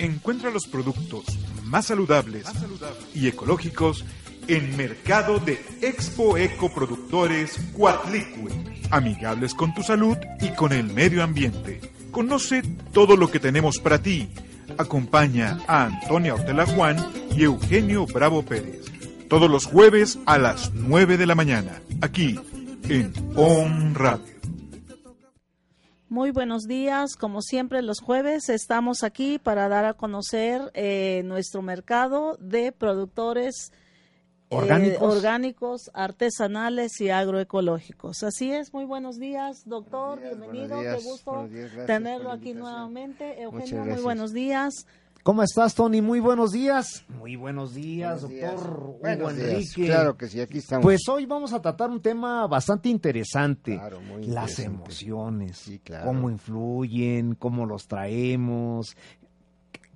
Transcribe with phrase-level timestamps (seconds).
[0.00, 1.26] Encuentra los productos
[1.64, 2.46] más saludables
[3.14, 4.06] y ecológicos
[4.48, 8.50] en Mercado de Expo Eco Productores Cuatlicue,
[8.90, 11.82] amigables con tu salud y con el medio ambiente.
[12.10, 12.62] Conoce
[12.94, 14.30] todo lo que tenemos para ti.
[14.78, 16.96] Acompaña a Antonia Ortela Juan
[17.36, 18.86] y Eugenio Bravo Pérez.
[19.28, 22.40] Todos los jueves a las 9 de la mañana, aquí
[22.88, 24.39] en On Radio.
[26.10, 31.62] Muy buenos días, como siempre los jueves estamos aquí para dar a conocer eh, nuestro
[31.62, 33.70] mercado de productores
[34.50, 35.88] eh, ¿Orgánicos?
[35.94, 38.24] artesanales y agroecológicos.
[38.24, 43.40] Así es, muy buenos días, doctor, Buenos días, bienvenido, qué gusto días, tenerlo aquí nuevamente.
[43.40, 44.88] Eugenio, muy buenos días.
[45.22, 46.00] ¿Cómo estás, Tony?
[46.00, 47.04] Muy buenos días.
[47.08, 48.52] Muy buenos días, Buenos días.
[48.54, 49.48] doctor Hugo Buenos días.
[49.50, 49.86] Enrique.
[49.86, 50.82] Claro que sí, aquí estamos.
[50.82, 53.74] Pues hoy vamos a tratar un tema bastante interesante.
[53.74, 54.82] Claro, muy Las interesante.
[54.82, 55.58] emociones.
[55.58, 56.06] Sí, claro.
[56.06, 58.96] Cómo influyen, cómo los traemos.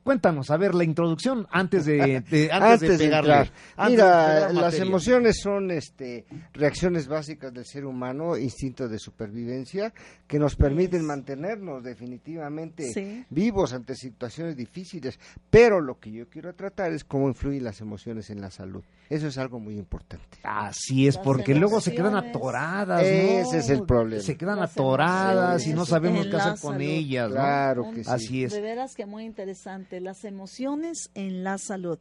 [0.05, 3.33] Cuéntanos, a ver, la introducción antes de, de- antes, de pegarle.
[3.33, 3.53] entrar.
[3.77, 8.99] antes de Mira, pegar las emociones son este, reacciones básicas del ser humano, instinto de
[8.99, 9.93] supervivencia,
[10.27, 13.25] que nos permiten mantenernos definitivamente Sí.
[13.31, 15.19] vivos ante situaciones difíciles.
[15.51, 18.85] Pero lo que yo quiero tratar es cómo influyen las emociones en la salud.
[19.11, 20.39] Eso es algo muy importante.
[20.43, 23.07] Así es, Las porque luego se quedan atoradas, ¿no?
[23.07, 24.23] Ese es el problema.
[24.23, 27.35] Se quedan Las atoradas y no sabemos qué hacer con ellas, ¿no?
[27.35, 28.11] Claro que sí.
[28.11, 28.53] Así es.
[28.53, 30.01] De veras que muy interesante.
[30.01, 31.99] Las emociones en la salud.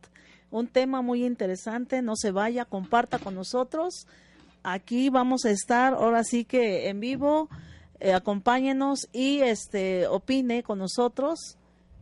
[0.50, 2.02] Un tema muy interesante.
[2.02, 4.08] No se vaya, comparta con nosotros.
[4.64, 7.50] Aquí vamos a estar, ahora sí que en vivo.
[8.00, 11.58] eh, acompáñenos y este opine con nosotros,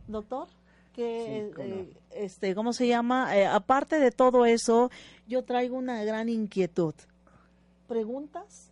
[0.07, 0.47] doctor.
[0.93, 1.75] Que, Sí, no.
[1.75, 3.37] eh, este, ¿cómo se llama?
[3.37, 4.91] Eh, aparte de todo eso,
[5.27, 6.93] yo traigo una gran inquietud.
[7.87, 8.70] Preguntas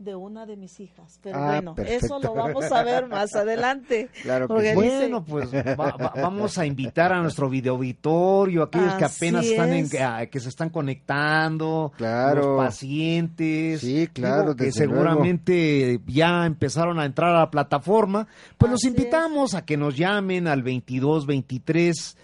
[0.00, 1.20] de una de mis hijas.
[1.22, 2.06] Pero Ah, bueno, perfecto.
[2.06, 4.08] eso lo vamos a ver más adelante.
[4.22, 8.94] Claro que dice- Bueno, pues va- va- vamos a invitar a nuestro video auditorio, aquellos
[8.94, 12.56] que apenas están en, que, ah, que se están conectando, Claro.
[12.56, 14.76] los pacientes, Sí, claro, digo, que luego.
[14.76, 20.48] seguramente ya empezaron a entrar a la plataforma, pues los invitamos a que nos llamen
[20.48, 22.16] al 22 23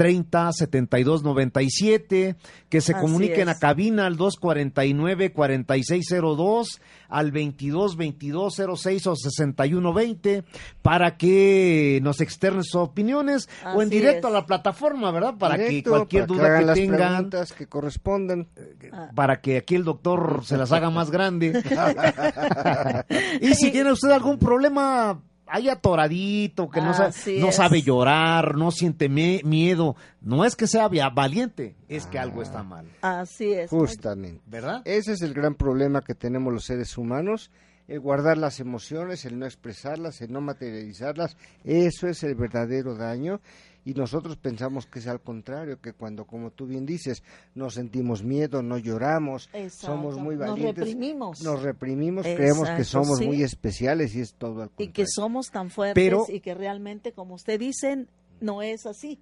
[0.00, 2.34] 30 72 97,
[2.70, 3.58] que se Así comuniquen a es.
[3.58, 6.80] cabina al 249 4602,
[7.10, 10.44] al 22 22 06 o 61 20,
[10.80, 14.32] para que nos externen sus opiniones o en Así directo es.
[14.32, 15.34] a la plataforma, ¿verdad?
[15.36, 18.48] Para Directo, que cualquier para duda hagan que las tengan, preguntas que correspondan.
[18.92, 19.10] Ah.
[19.14, 21.62] para que aquí el doctor se las haga más grande.
[23.42, 28.70] y si tiene usted algún problema ahí atoradito, que no, sabe, no sabe llorar, no
[28.70, 33.70] siente me- miedo, no es que sea valiente, es que algo está mal, Así es.
[33.70, 34.40] Justamente.
[34.46, 34.82] ¿verdad?
[34.84, 37.50] Ese es el gran problema que tenemos los seres humanos,
[37.88, 43.40] el guardar las emociones, el no expresarlas, el no materializarlas, eso es el verdadero daño
[43.84, 47.22] y nosotros pensamos que es al contrario, que cuando, como tú bien dices,
[47.54, 49.86] no sentimos miedo, no lloramos, Exacto.
[49.86, 51.42] somos muy Nos valientes, reprimimos.
[51.42, 53.26] nos reprimimos, creemos que somos sí.
[53.26, 54.92] muy especiales y es todo al y contrario.
[54.92, 58.08] que somos tan fuertes Pero- y que realmente, como usted dicen,
[58.40, 59.18] no es así.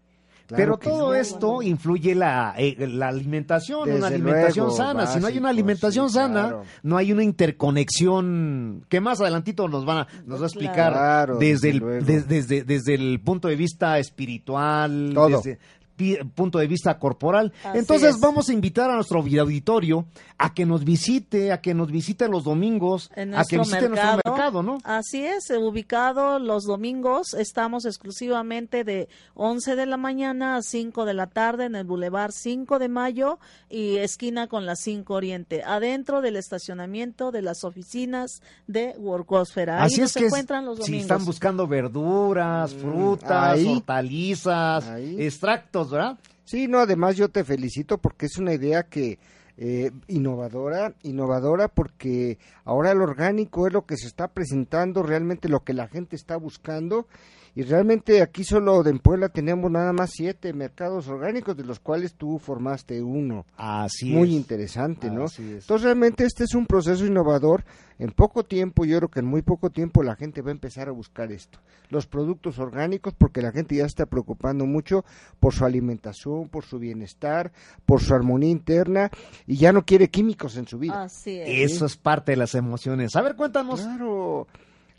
[0.49, 5.07] Claro Pero todo esto influye la, eh, la alimentación, una alimentación luego, sana.
[5.07, 6.63] si no hay una alimentación sí, sana, claro.
[6.83, 11.37] no hay una interconexión que más adelantito nos van a, nos va a explicar Claro,
[11.37, 15.29] desde, desde el, desde, desde el punto de vista espiritual, Todo.
[15.29, 15.59] desde
[16.35, 17.53] punto de vista corporal.
[17.65, 18.21] Así Entonces es.
[18.21, 20.07] vamos a invitar a nuestro auditorio
[20.39, 23.89] a que nos visite, a que nos visite los domingos, En a que nuestro visite
[23.89, 24.79] mercado, nuestro mercado, ¿no?
[24.85, 31.05] Así es, eh, ubicado los domingos, estamos exclusivamente de 11 de la mañana a 5
[31.05, 33.39] de la tarde en el Boulevard 5 de Mayo
[33.69, 39.79] y esquina con la 5 Oriente, adentro del estacionamiento de las oficinas de Workosfera.
[39.83, 41.03] Ahí Así es que es- encuentran los si domingos.
[41.03, 43.67] están buscando verduras, Mm, frutas, ahí.
[43.77, 45.17] hortalizas, Ahí.
[45.23, 45.88] extractos,
[46.45, 49.19] Sí, no, además yo te felicito porque es una idea que
[49.57, 55.65] eh, innovadora, innovadora porque ahora el orgánico es lo que se está presentando, realmente lo
[55.65, 57.07] que la gente está buscando
[57.59, 62.15] y realmente aquí solo en Puebla tenemos nada más siete mercados orgánicos de los cuales
[62.15, 63.47] tú formaste uno.
[63.57, 64.35] Así Muy es.
[64.37, 65.25] interesante, ¿no?
[65.25, 65.65] Así es.
[65.65, 67.65] Entonces realmente este es un proceso innovador.
[67.99, 70.87] En poco tiempo, yo creo que en muy poco tiempo la gente va a empezar
[70.89, 71.59] a buscar esto.
[71.89, 75.05] Los productos orgánicos, porque la gente ya está preocupando mucho
[75.41, 77.51] por su alimentación, por su bienestar,
[77.85, 79.11] por su armonía interna
[79.49, 81.03] y ya no quiere químicos en su vida.
[81.03, 81.73] Así es.
[81.73, 83.17] Eso es parte de las emociones.
[83.17, 83.81] A ver, cuéntanos.
[83.81, 84.47] Claro.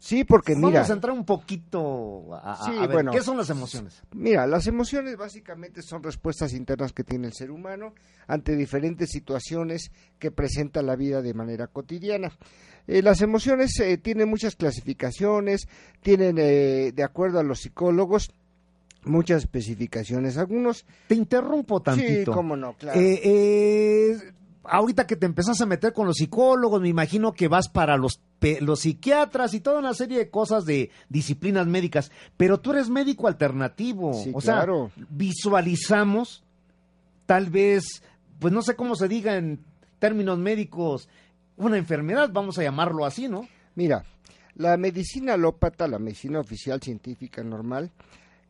[0.02, 3.12] Sí, porque Vamos mira, a entrar un poquito a, a- Sí, a ver, bueno.
[3.12, 4.02] ¿qué son las emociones?
[4.14, 7.94] Mira, las emociones básicamente son respuestas internas que tiene el ser humano
[8.26, 12.32] ante diferentes situaciones que presenta la vida de manera cotidiana.
[12.88, 15.68] Eh, las emociones eh, tienen muchas clasificaciones,
[16.02, 18.32] tienen, eh, de acuerdo a los psicólogos,
[19.04, 20.38] muchas especificaciones.
[20.38, 20.86] Algunos...
[21.08, 22.32] Te interrumpo tantito.
[22.32, 23.00] Sí, cómo no, claro.
[24.64, 28.22] Ahorita que te empezás a meter con los psicólogos, me imagino que vas para los,
[28.62, 33.28] los psiquiatras y toda una serie de cosas de disciplinas médicas, pero tú eres médico
[33.28, 34.14] alternativo.
[34.14, 34.66] Sí, o sea,
[35.10, 36.44] visualizamos,
[37.26, 38.04] tal vez,
[38.40, 39.64] pues no sé cómo se diga en
[40.00, 41.10] términos médicos,
[41.58, 43.48] una enfermedad, vamos a llamarlo así, ¿no?
[43.76, 44.04] Mira,
[44.56, 47.92] la medicina alópata, la medicina oficial científica normal,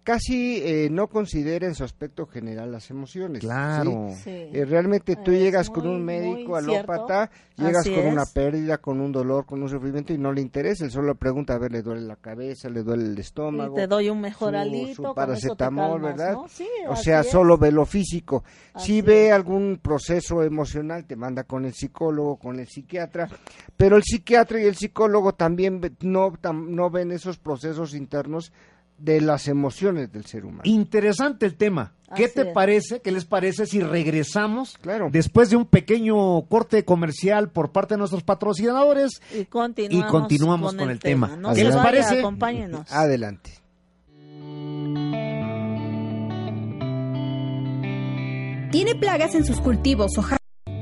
[0.09, 3.41] casi eh, no considera en su aspecto general las emociones.
[3.41, 4.07] Claro.
[4.23, 4.31] Sí.
[4.31, 8.99] Eh, realmente tú Es llegas con un médico alópata, llegas Así con una pérdida, con
[9.01, 10.83] un dolor, con un sufrimiento y no le interesa.
[10.85, 13.75] Él solo pregunta, a ver, le duele la cabeza, le duele el Y estómago.
[13.75, 16.33] te doy un su- mejoralito, su te paracetamol, calmas, ¿verdad?
[16.33, 16.47] ¿no?
[16.47, 17.29] Sí, O sea, es.
[17.29, 18.43] solo ve lo físico.
[18.73, 19.33] Así Si ve es.
[19.33, 23.29] algún proceso emocional, te manda con el psicólogo, con el psiquiatra,
[23.77, 28.51] pero el psiquiatra y el psicólogo también ve- no, tam- no ven esos procesos internos
[28.99, 30.61] de las emociones del ser humano.
[30.65, 31.93] Interesante el tema.
[32.15, 32.47] ¿Qué Así te es.
[32.53, 33.01] parece?
[33.01, 35.09] ¿Qué les parece si regresamos Claro.
[35.11, 40.75] después de un pequeño corte comercial por parte de nuestros patrocinadores Y continuamos, y continuamos
[40.75, 41.35] con, el tema?
[41.37, 42.19] No ¿Qué les vaya, parece?
[42.19, 42.91] Acompáñenos.
[42.91, 43.51] Adelante.
[48.71, 50.11] Tiene plagas en sus cultivos.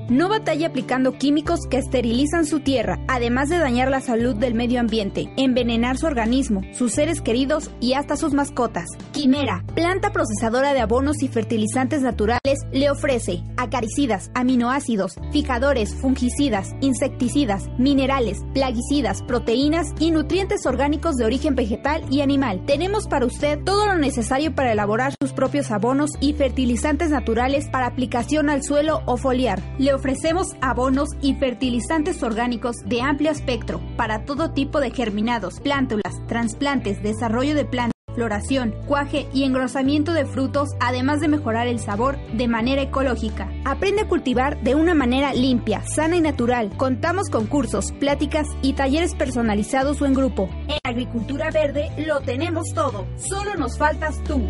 [0.10, 4.80] No batalla aplicando químicos que esterilizan su tierra, además de dañar la salud del medio
[4.80, 8.88] ambiente, envenenar su organismo, sus seres queridos y hasta sus mascotas.
[9.12, 17.66] Quimera, planta procesadora de abonos y fertilizantes naturales, le ofrece acaricidas, aminoácidos, fijadores, fungicidas, insecticidas,
[17.78, 22.64] minerales, plaguicidas, proteínas y nutrientes orgánicos de origen vegetal y animal.
[22.66, 27.88] Tenemos para usted todo lo necesario para elaborar sus propios abonos y fertilizantes naturales para
[27.88, 29.62] aplicación al suelo o foliar.
[29.98, 37.04] Ofrecemos abonos y fertilizantes orgánicos de amplio espectro para todo tipo de germinados, plántulas, trasplantes,
[37.04, 42.48] desarrollo de plantas floración, cuaje y engrosamiento de frutos, además de mejorar el sabor de
[42.48, 43.48] manera ecológica.
[43.64, 46.76] Aprende a cultivar de una manera limpia, sana y natural.
[46.78, 50.50] Contamos con cursos, pláticas y talleres personalizados o en grupo.
[50.68, 53.06] En Agricultura Verde lo tenemos todo.
[53.18, 54.42] Solo nos faltas tú.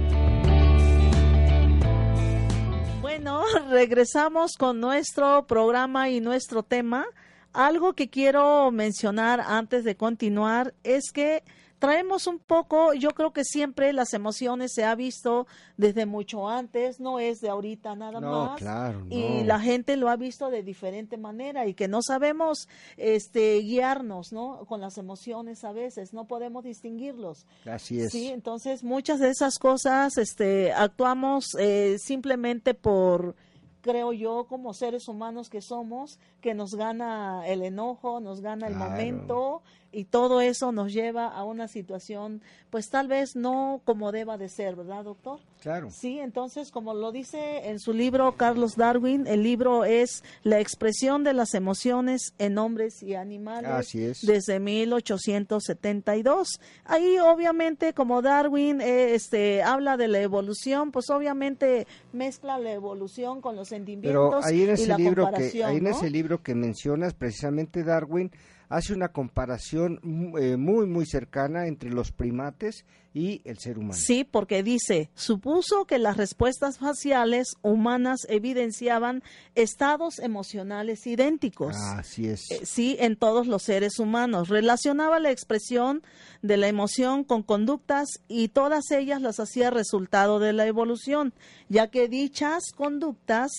[3.27, 7.05] Bueno, regresamos con nuestro programa y nuestro tema.
[7.51, 11.43] Algo que quiero mencionar antes de continuar es que
[11.79, 15.45] traemos un poco, yo creo que siempre las emociones se ha visto
[15.77, 18.57] desde mucho antes, no es de ahorita nada No, más.
[18.59, 19.43] claro, Y no.
[19.45, 24.65] la gente lo ha visto de diferente manera y que no sabemos este guiarnos, ¿no?
[24.65, 27.45] Con las emociones a veces, no podemos distinguirlos.
[27.65, 28.11] Así es.
[28.11, 33.35] Sí, entonces muchas de esas cosas este, actuamos eh, simplemente por,
[33.81, 38.73] creo yo, como seres humanos que somos, que nos gana el enojo, nos gana el
[38.73, 38.89] Claro.
[38.91, 39.61] momento
[39.91, 44.49] y todo eso nos lleva a una situación, pues tal vez no como deba de
[44.49, 45.39] ser, ¿verdad, doctor?
[45.61, 45.89] Claro.
[45.91, 51.23] Sí, entonces, como lo dice en su libro Carlos Darwin, el libro es La expresión
[51.23, 54.21] de las emociones en hombres y animales Así es.
[54.21, 56.59] desde 1872.
[56.85, 63.41] Ahí, obviamente, como Darwin eh, este, habla de la evolución, pues obviamente mezcla la evolución
[63.41, 66.55] con los Pero sentimientos ahí en y la libro que comparación, en ese libro que
[66.55, 68.31] mencionas precisamente Darwin
[68.69, 73.93] hace una comparación mu- eh, muy muy cercana entre los primates y el ser humano.
[73.95, 79.23] Sí, porque dice, supuso que las respuestas faciales humanas evidenciaban
[79.55, 81.75] estados emocionales idénticos.
[81.95, 82.51] Así es.
[82.51, 84.49] Eh, sí, en todos los seres humanos.
[84.49, 86.03] Relacionaba la expresión
[86.43, 91.33] de la emoción con conductas y todas ellas las hacía resultado de la evolución,
[91.69, 93.51] ya que dichas conductas,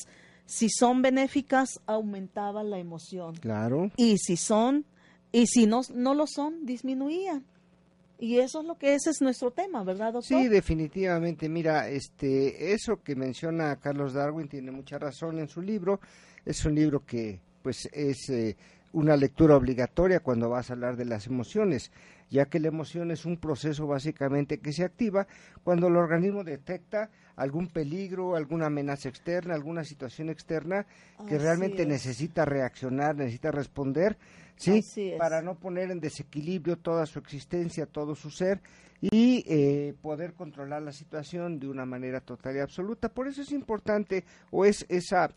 [0.46, 3.34] si son benéficas, aumentaban la emoción.
[3.36, 3.90] Claro.
[3.96, 4.84] Y si son,
[5.32, 7.44] y si no, no lo son, disminuían.
[8.20, 10.40] Y eso es lo que ese es nuestro tema, ¿verdad, doctor?
[10.40, 11.48] Sí, definitivamente.
[11.48, 16.00] Mira, este, eso que menciona Carlos Darwin tiene mucha razón en su libro.
[16.44, 18.56] Es un libro que, pues, es eh,
[18.92, 21.92] una lectura obligatoria cuando vas a hablar de las emociones,
[22.30, 25.26] ya que la emoción es un proceso básicamente que se activa
[25.64, 30.86] cuando el organismo detecta algún peligro, alguna amenaza externa, alguna situación externa
[31.28, 31.88] que Así realmente es.
[31.88, 34.18] necesita reaccionar, necesita responder,
[34.56, 34.82] sí,
[35.18, 38.60] para no poner en desequilibrio toda su existencia, todo su ser
[39.00, 43.08] y eh, poder controlar la situación de una manera total y absoluta.
[43.08, 45.30] Por eso es importante o es esa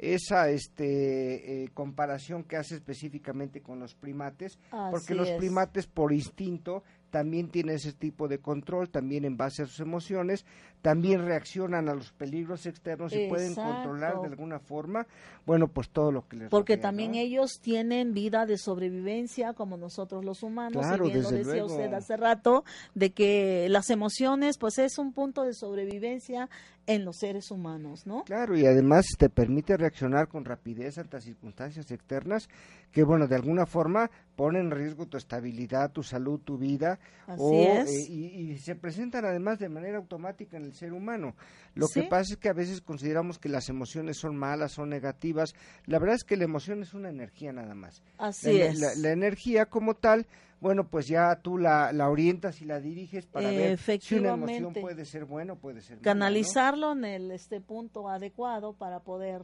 [0.00, 4.58] esa este eh, comparación que hace específicamente con los primates,
[4.90, 5.36] porque los es.
[5.36, 10.46] primates por instinto también tienen ese tipo de control, también en base a sus emociones,
[10.82, 15.06] también reaccionan a los peligros externos y pueden controlar de alguna forma,
[15.46, 20.24] bueno, pues todo lo que les Porque también ellos tienen vida de sobrevivencia como nosotros
[20.24, 24.78] los humanos, claro, y bien lo decía usted hace rato, de que las emociones pues
[24.78, 26.48] es un punto de sobrevivencia
[26.86, 28.24] en los seres humanos, ¿no?
[28.24, 32.48] Claro, y además te permite reaccionar con rapidez ante circunstancias externas
[32.90, 37.52] que, bueno, de alguna forma ponen en riesgo tu estabilidad, tu salud, tu vida, o,
[37.52, 41.34] eh, y, se presentan además de manera automática en el ser humano.
[41.74, 45.54] Lo que pasa es que a veces consideramos que las emociones son malas, son negativas.
[45.86, 48.02] La verdad es que la emoción es una energía nada más.
[48.18, 48.98] Así es.
[48.98, 50.26] la energía como tal
[50.60, 54.74] bueno, pues ya tú la, la orientas y la diriges para ver si una emoción
[54.74, 59.42] puede ser buena o puede ser Canalizarlo en el este punto adecuado para poder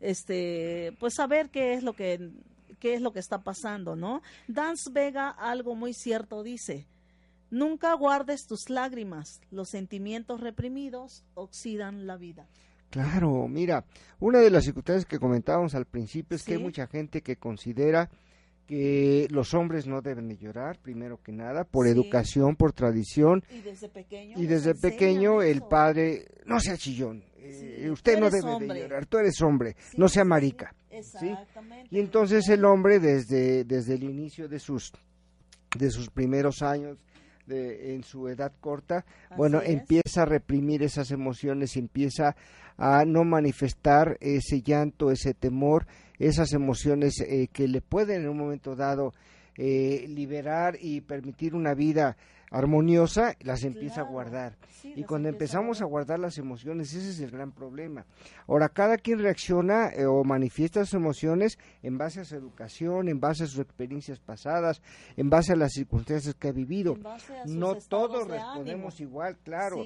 [0.00, 2.30] este pues saber qué es lo que
[2.78, 4.22] qué es lo que está pasando, ¿no?
[4.46, 6.86] Dance Vega algo muy cierto dice,
[7.52, 12.48] nunca guardes tus lágrimas, los sentimientos reprimidos oxidan la vida.
[12.90, 13.84] Claro, mira,
[14.18, 18.10] una de las circunstancias que comentábamos al principio es que hay mucha gente que considera
[18.66, 23.42] que los hombres no deben de llorar, primero que nada, por educación, por tradición.
[23.50, 24.38] Y desde pequeño.
[24.38, 29.18] Y desde pequeño el padre, no sea chillón, eh, usted no debe de llorar, tú
[29.18, 30.74] eres hombre, no sea marica.
[31.90, 34.92] Y entonces el hombre desde, desde el inicio de sus,
[35.78, 36.98] de sus primeros años,
[37.46, 39.04] de, en su edad corta,
[39.36, 42.36] bueno, empieza a reprimir esas emociones, empieza
[42.76, 45.86] a no manifestar ese llanto, ese temor,
[46.18, 49.12] esas emociones eh, que le pueden en un momento dado
[49.56, 52.16] eh, liberar y permitir una vida
[52.52, 54.56] armoniosa, las empieza a guardar.
[54.84, 56.12] y cuando empezamos a guardar.
[56.18, 58.04] las emociones, ese es el gran problema.
[58.46, 63.18] Ahora, cada quien reacciona eh, o manifiesta sus emociones en base a su educación, en
[63.18, 64.82] base a sus experiencias pasadas,
[65.16, 66.98] en base a las circunstancias que ha vivido.
[67.46, 69.82] No todos respondemos igual, claro.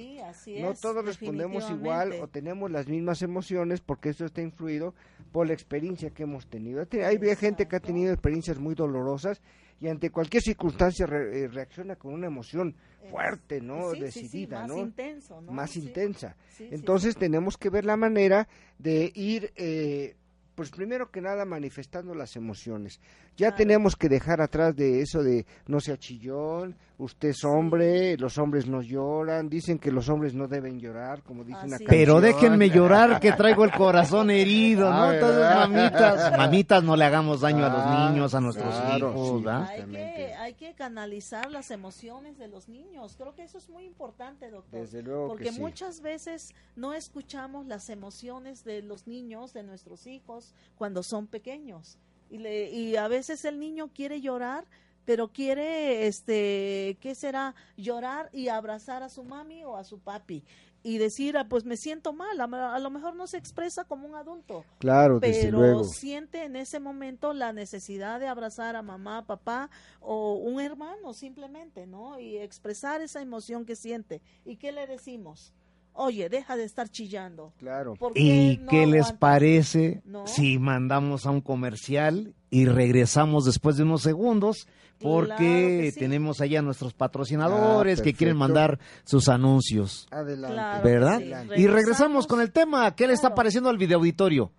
[0.59, 4.93] no todos respondemos igual o tenemos las mismas emociones porque esto está influido
[5.31, 6.85] por la experiencia que hemos tenido.
[7.03, 9.41] Hay gente que ha tenido experiencias muy dolorosas
[9.79, 12.75] y ante cualquier circunstancia eh, reacciona con una emoción
[13.09, 13.91] fuerte, ¿no?
[13.91, 15.51] Decidida, más Intenso, ¿no?
[15.51, 16.35] Más intensa.
[16.59, 18.47] Entonces tenemos que ver la manera
[18.79, 20.15] de ir, eh,
[20.57, 22.99] pues primero que nada manifestando las emociones.
[23.37, 28.39] Ya tenemos que dejar atrás de eso de no sea chillón, usted es hombre, los
[28.39, 31.89] hombres no lloran, dicen que los hombres no deben llorar, como dice una canción.
[31.89, 35.13] Pero déjenme llorar que traigo el corazón herido, ¿no?
[35.13, 39.83] Entonces, mamitas, mamitas, no le hagamos daño a los ah, niños, a nuestros hijos, hay,
[39.83, 44.49] que, hay que canalizar las emociones de los niños, creo que eso es muy importante,
[44.49, 44.79] doctor.
[44.79, 50.07] Desde luego Porque que muchas veces no escuchamos las emociones de los niños, de nuestros
[50.07, 51.97] hijos, cuando son pequeños.
[52.29, 54.65] Y, le, y a veces el niño quiere llorar,
[55.05, 57.55] pero quiere, este, ¿qué será?
[57.77, 60.43] Llorar y abrazar a su mami o a su papi
[60.87, 64.15] y decir, ah, pues me siento mal, a, lo mejor no se expresa como un
[64.15, 64.63] adulto.
[64.79, 70.61] Claro, pero siente en ese momento la necesidad de abrazar a mamá, papá o un
[70.61, 72.19] hermano simplemente, ¿no?
[72.19, 74.21] Y expresar esa emoción que siente.
[74.45, 75.51] ¿Y qué le decimos?
[75.99, 77.53] Oye, deja de estar chillando.
[77.57, 77.95] Claro.
[78.13, 84.67] ¿Y qué les parece si mandamos a un comercial y regresamos después de unos segundos
[84.99, 90.07] porque tenemos allá nuestros patrocinadores que quieren mandar sus anuncios.
[90.11, 90.87] Adelante.
[90.87, 91.21] ¿Verdad?
[91.55, 92.95] Y regresamos con el tema.
[92.95, 94.51] ¿Qué le está pareciendo al video auditorio?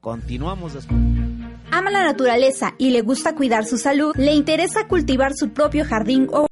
[0.00, 0.98] Continuamos después.
[1.72, 6.28] Ama la naturaleza y le gusta cuidar su salud, le interesa cultivar su propio jardín
[6.32, 6.46] o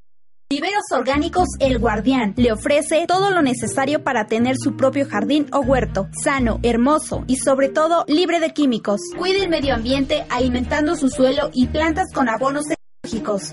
[0.52, 5.60] Viveros Orgánicos El Guardián le ofrece todo lo necesario para tener su propio jardín o
[5.60, 9.00] huerto, sano, hermoso y sobre todo libre de químicos.
[9.16, 12.64] Cuide el medio ambiente alimentando su suelo y plantas con abonos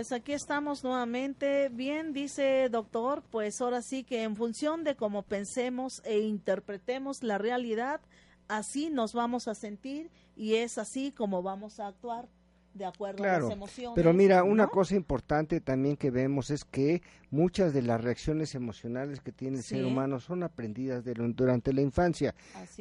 [0.00, 1.68] pues aquí estamos nuevamente.
[1.68, 7.36] Bien, dice doctor, pues ahora sí que en función de cómo pensemos e interpretemos la
[7.36, 8.00] realidad,
[8.48, 12.28] así nos vamos a sentir y es así como vamos a actuar.
[12.72, 13.92] de acuerdo a Claro, las emociones.
[13.96, 17.02] pero mira, una cosa importante también que vemos es que
[17.32, 21.80] muchas de las reacciones emocionales que tiene el ser humano son aprendidas de- durante la
[21.82, 22.32] infancia.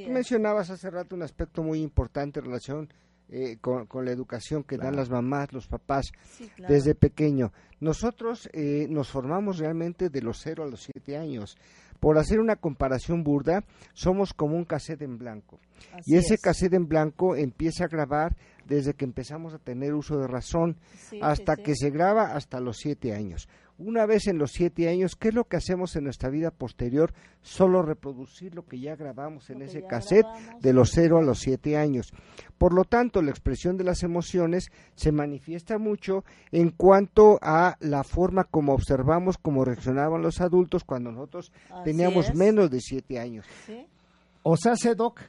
[0.07, 2.89] Mencionabas hace rato un aspecto muy importante en relación
[3.29, 6.74] eh, con, con la educación que dan las mamás, los papás, Sí, claro.
[6.74, 7.51] desde pequeño.
[7.79, 11.57] Nosotros eh, nos formamos realmente de los 0 a los 7 años.
[12.00, 15.59] Por hacer una comparación burda, somos como un cassette en blanco.
[15.93, 16.41] Así y ese es.
[16.41, 20.77] cassette en blanco empieza a grabar desde que empezamos a tener uso de razón
[21.09, 21.86] Sí, hasta sí, que sí.
[21.86, 23.50] se graba hasta los siete años.
[23.79, 27.13] Una vez en los siete años, ¿qué es lo que hacemos en nuestra vida posterior?
[27.41, 30.62] Solo reproducir lo que ya grabamos en Lo ese cassette grabamos.
[30.62, 32.12] de los cero a los siete años.
[32.57, 38.03] Por lo tanto, la expresión de las emociones se manifiesta mucho en cuanto a la
[38.03, 42.36] forma como observamos, cómo reaccionaban los adultos cuando nosotros Así teníamos es.
[42.36, 43.45] menos de siete años.
[43.65, 43.86] Sí,
[44.43, 45.21] O sea, sé, doc,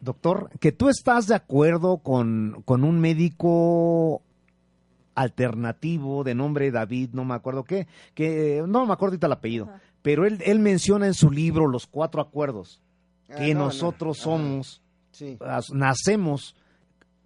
[0.00, 4.20] doctor, que tú estás de acuerdo con, con un médico
[5.14, 9.64] alternativo de nombre David, no me acuerdo qué, que no me acuerdo ahorita el apellido,
[9.66, 9.80] Ajá.
[10.02, 12.80] pero él, él menciona en su libro los cuatro acuerdos,
[13.30, 13.64] Ah, que no, no.
[13.66, 14.24] nosotros Ajá.
[14.24, 15.38] somos, Sí,
[15.72, 16.56] nacemos,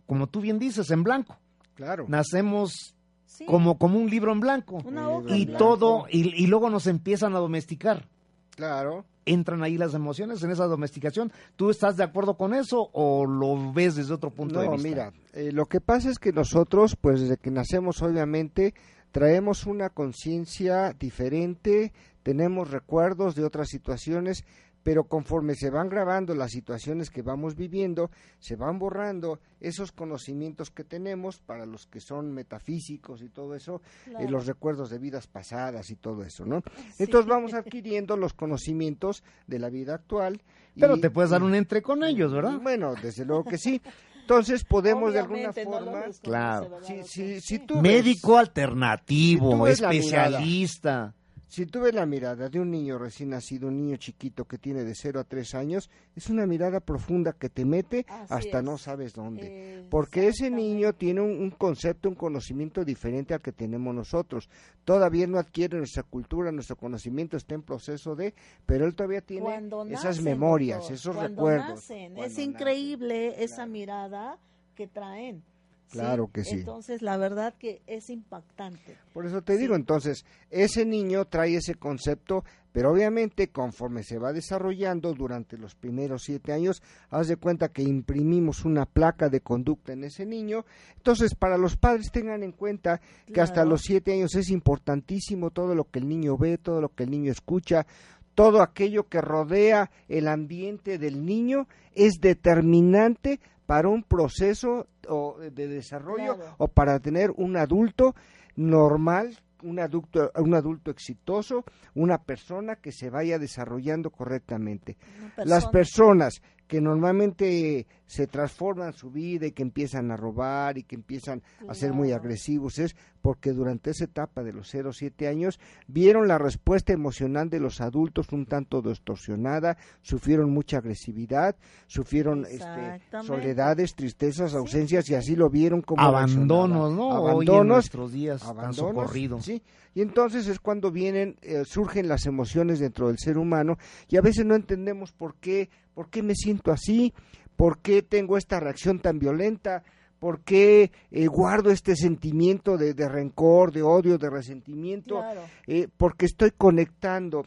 [0.07, 1.37] como tú bien dices, en blanco,
[1.75, 2.05] claro.
[2.09, 2.95] nacemos
[3.27, 3.45] sí.
[3.47, 4.79] como, como un libro en blanco.
[4.85, 5.59] Una hoja Y en blanco.
[5.65, 8.07] todo, y, y luego nos empiezan a domesticar.
[8.55, 9.05] Claro.
[9.29, 11.33] Entran ahí las emociones en esa domesticación.
[11.57, 14.89] ¿Tú estás de acuerdo con eso o lo ves desde otro punto de No, vista?
[14.89, 18.75] mira, eh, lo que pasa es que nosotros, pues desde que nacemos, obviamente,
[19.13, 21.93] traemos una conciencia diferente,
[22.23, 24.45] tenemos recuerdos de otras situaciones,
[24.89, 30.71] pero conforme se van grabando las situaciones que vamos viviendo, se van borrando esos conocimientos
[30.71, 33.83] que tenemos para los que son metafísicos y todo eso,
[34.19, 36.63] eh, los recuerdos de vidas pasadas y todo eso, ¿no?
[36.95, 37.03] Sí.
[37.05, 40.41] Entonces vamos adquiriendo los conocimientos de la vida actual.
[40.75, 42.59] Pero y- te puedes dar un entre con ellos, ¿verdad?
[42.63, 43.83] bueno, desde luego que sí.
[44.23, 45.81] Entonces podemos de alguna no forma...
[46.07, 46.71] desconoce, Claro.
[46.71, 51.15] ¿verdad, Si, si, si tú ves, Médico Si tú alternativo, especialista.
[51.49, 54.85] Si tú ves la mirada de un niño recién nacido, un niño chiquito que tiene
[54.85, 58.65] de 0 a 3 años, es una mirada profunda que te mete Así hasta es.
[58.65, 59.87] no sabes dónde.
[59.91, 64.49] Porque ese niño tiene un, un concepto, un conocimiento diferente al que tenemos nosotros.
[64.85, 68.35] Todavía no adquiere nuestra cultura, nuestro conocimiento está en proceso de,
[68.67, 71.71] pero él todavía tiene Cuando esas nacen, memorias, doctor, esos cuando recuerdos.
[71.71, 73.71] nacen, es nacen, increíble esa claro.
[73.71, 74.39] mirada
[74.75, 75.43] que traen.
[75.89, 75.99] ¿Sí?
[75.99, 76.57] Claro que sí.
[76.61, 78.97] Entonces, la verdad que es impactante.
[79.13, 79.61] Por eso te Sí.
[79.63, 85.75] digo, entonces, ese niño trae ese concepto, pero obviamente conforme se va desarrollando durante los
[85.75, 90.65] primeros siete años, haz de cuenta que imprimimos una placa de conducta en ese niño.
[90.97, 93.01] Entonces, para los padres tengan en cuenta
[93.33, 96.91] que hasta los siete años es importantísimo todo lo que el niño ve, todo lo
[96.91, 97.87] que el niño escucha,
[98.35, 105.69] todo aquello que rodea el ambiente del niño es determinante para un proceso o, de
[105.69, 106.55] desarrollo Claro.
[106.59, 108.15] o para tener un adulto
[108.57, 114.97] normal, un adulto, un adulto exitoso, una persona que se vaya desarrollando correctamente.
[115.37, 120.85] Las persona- personas que normalmente se transforman su vida y que empiezan a robar y
[120.85, 125.29] que empiezan a ser muy agresivos es porque durante esa etapa de los 0 7
[125.29, 132.47] años vieron la respuesta emocional de los adultos un tanto distorsionada, sufrieron mucha agresividad, sufrieron
[132.47, 135.19] este, soledades, tristezas, ausencias sí, y sí.
[135.19, 137.09] así lo vieron como Abandonos, ¿no?
[137.09, 139.41] Hoy en Abandonos, nuestros días tan abandonos, socorrido.
[139.41, 139.63] sí,
[139.95, 143.79] y entonces es cuando vienen, eh, surgen las emociones dentro del ser humano
[144.09, 147.13] y a veces no entendemos por qué, por qué me siento así,
[147.57, 149.83] por qué tengo esta reacción tan violenta,
[150.21, 155.41] por qué eh, guardo este sentimiento de, de rencor, de odio, de resentimiento, Claro.
[155.67, 157.47] eh, porque estoy conectando,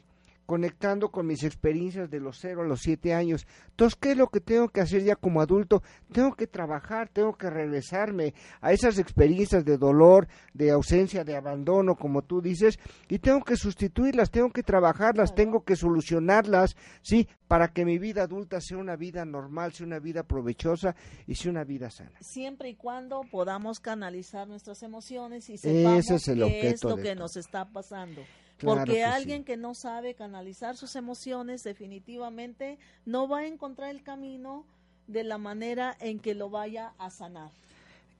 [0.52, 3.48] conectando con mis experiencias de los 0 a los 7 años.
[3.70, 5.82] Entonces, ¿qué es lo que tengo que hacer ya como adulto?
[6.12, 11.96] Tengo que trabajar, tengo que regresarme a esas experiencias de dolor, de ausencia, de abandono,
[11.96, 17.30] como tú dices, y tengo que sustituirlas, tengo que trabajarlas, tengo que solucionarlas, ¿sí?
[17.48, 21.52] Para que mi vida adulta sea una vida normal, sea una vida provechosa y sea
[21.52, 22.20] una vida sana.
[22.20, 26.98] Siempre y cuando podamos canalizar nuestras emociones y sepamos Ese es el qué es lo
[26.98, 28.22] que nos está pasando.
[28.62, 29.04] Claro Porque que sí.
[29.04, 34.66] alguien que no sabe canalizar sus emociones definitivamente no va a encontrar el camino
[35.08, 37.50] de la manera en que lo vaya a sanar.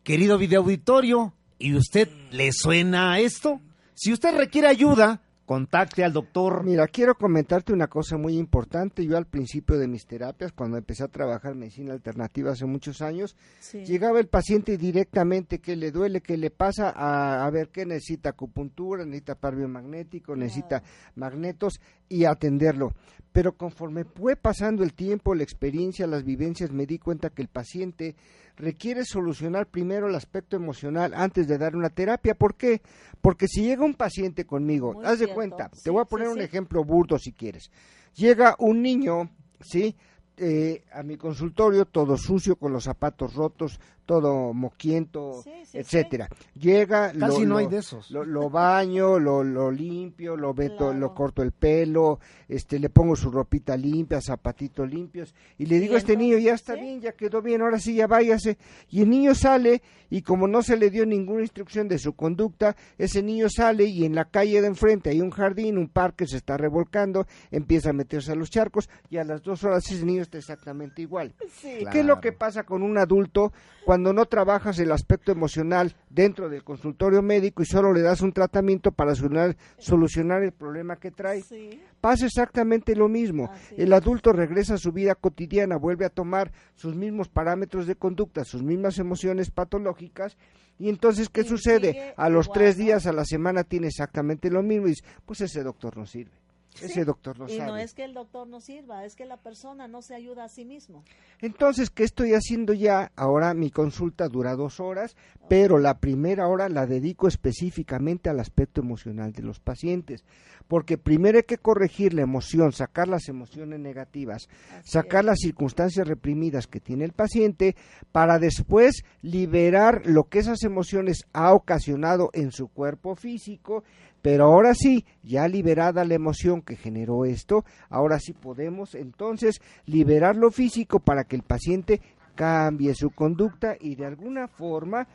[0.04, 3.62] Querido video auditorio, ¿y usted le suena a esto?
[3.94, 6.64] Si usted requiere ayuda, contacte al doctor.
[6.64, 9.06] Mira, quiero comentarte una cosa muy importante.
[9.06, 13.36] Yo al principio de mis terapias, cuando empecé a trabajar medicina alternativa hace muchos años,
[13.60, 13.84] Sí.
[13.84, 18.30] llegaba el paciente directamente, qué le duele, qué le pasa, a, a ver qué necesita
[18.30, 20.84] acupuntura, necesita par biomagnético, necesita
[21.16, 21.80] magnetos.
[22.12, 22.94] Y atenderlo.
[23.32, 27.48] Pero conforme fue pasando el tiempo, la experiencia, las vivencias, me di cuenta que el
[27.48, 28.16] paciente
[28.58, 32.36] requiere solucionar primero el aspecto emocional antes de dar una terapia.
[32.36, 32.82] ¿Por qué?
[33.22, 36.10] Porque si llega un paciente conmigo, Muy haz de cuenta, Sí, te voy a sí,
[36.10, 36.44] poner un sí.
[36.44, 37.72] ejemplo burdo si quieres.
[38.16, 39.30] Llega un niño,
[39.62, 39.96] ¿sí?
[40.36, 43.80] Eh, a mi consultorio todo sucio con los zapatos rotos,
[44.12, 46.28] todo moquiento, Sí, sí, etcétera.
[46.54, 48.12] Llega, Casi lo, no hay de esos.
[48.12, 50.94] Lo, lo baño, lo, lo limpio, lo Claro.
[50.94, 52.20] lo corto el pelo,
[52.50, 56.54] este, le pongo su ropita limpia, zapatitos limpios y le digo a este niño ya
[56.56, 56.82] está ¿sí?
[56.82, 58.58] bien, ya quedó bien, ahora sí ya váyase.
[58.90, 62.76] Y el niño sale y como no se le dio ninguna instrucción de su conducta,
[62.98, 66.36] ese niño sale y en la calle de enfrente hay un jardín, un parque, se
[66.36, 70.22] está revolcando, empieza a meterse a los charcos y a las dos horas ese niño
[70.24, 71.34] está exactamente igual.
[71.62, 71.86] Sí.
[71.90, 73.54] ¿Qué es lo que pasa con un adulto
[73.86, 78.34] cuando no trabajas el aspecto emocional dentro del consultorio médico y solo le das un
[78.34, 81.42] tratamiento para solucionar, solucionar el problema que trae?
[81.42, 81.82] Sí.
[82.02, 83.50] Pasa exactamente lo mismo.
[83.52, 87.96] Así El adulto regresa a su vida cotidiana, vuelve a tomar sus mismos parámetros de
[87.96, 90.38] conducta, sus mismas emociones patológicas.
[90.80, 92.14] Y entonces, ¿qué Y sucede?
[92.18, 95.42] A los igual, tres días a la semana tiene exactamente lo mismo y dice, pues
[95.42, 96.41] ese doctor no sirve.
[96.82, 97.70] Ese doctor no y sabe.
[97.72, 100.50] no es que el doctor no sirva, es que la persona no se ayuda a
[100.50, 101.04] sí mismo.
[101.40, 103.12] Entonces, ¿qué estoy haciendo ya?
[103.16, 105.16] Ahora mi consulta dura dos horas,
[105.50, 110.24] pero la primera hora la dedico específicamente al aspecto emocional de los pacientes,
[110.72, 115.26] porque primero hay que corregir la emoción, sacar las emociones negativas, Así sacar es.
[115.26, 117.76] las circunstancias reprimidas que tiene el paciente,
[118.14, 123.84] para después liberar lo que esas emociones ha ocasionado en su cuerpo físico,
[124.22, 130.38] pero ahora sí, ya liberada la emoción que generó esto, ahora sí podemos entonces liberar
[130.38, 132.00] lo físico para que el paciente
[132.34, 135.06] cambie su conducta y de alguna forma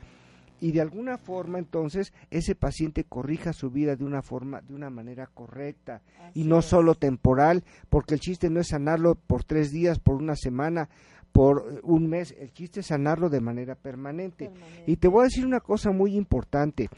[0.60, 4.90] y de alguna forma entonces ese paciente corrija su vida de una forma de una
[4.90, 6.02] manera correcta
[6.34, 6.64] y no es.
[6.64, 10.88] solo temporal porque el chiste no es sanarlo por tres días por una semana
[11.32, 14.90] por eh, un mes el chiste es sanarlo de manera permanente Permanente.
[14.90, 16.88] y te voy a decir una cosa muy importante,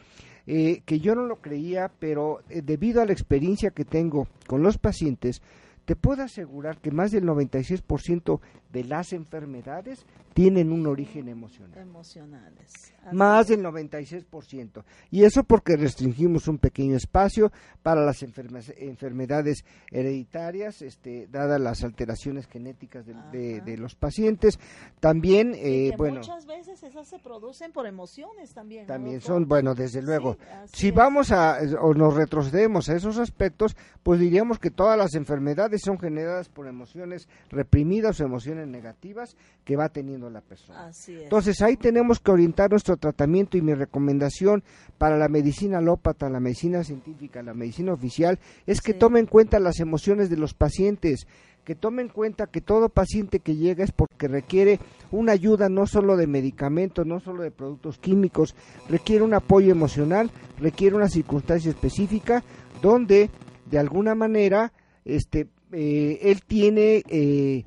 [0.46, 4.62] eh, que yo no lo creía, pero eh, debido a la experiencia que tengo con
[4.62, 5.42] los pacientes,
[5.88, 11.78] te puedo asegurar que más del 96% de las enfermedades tienen un origen emocional.
[11.78, 12.92] emocionales.
[13.10, 14.84] Más del 96%.
[15.10, 17.50] Y eso porque restringimos un pequeño espacio
[17.82, 24.58] para las enferme- enfermedades hereditarias, este, dadas las alteraciones genéticas de, de- los pacientes.
[25.00, 28.82] También, eh, bueno, muchas veces esas se producen por emociones también.
[28.82, 29.34] ¿no, también doctor?
[29.36, 30.36] son, bueno, desde luego.
[30.66, 30.94] Sí, Si es.
[30.94, 35.98] vamos a, o nos retrocedemos a esos aspectos, pues diríamos que todas las enfermedades son
[35.98, 40.86] generadas por emociones reprimidas o emociones negativas que va teniendo la persona.
[40.86, 41.22] Así es.
[41.24, 44.62] Entonces ahí tenemos que orientar nuestro tratamiento y mi recomendación
[44.98, 48.98] para la medicina alópata, la medicina científica, la medicina oficial, es que Sí.
[48.98, 51.26] tome en cuenta las emociones de los pacientes,
[51.64, 55.86] que tome en cuenta que todo paciente que llega es porque requiere una ayuda no
[55.86, 58.54] solo de medicamentos, no solo de productos químicos,
[58.88, 62.42] requiere un apoyo emocional, requiere una circunstancia específica
[62.80, 63.28] donde
[63.70, 64.72] de alguna manera
[65.04, 67.64] este eh, él tiene eh,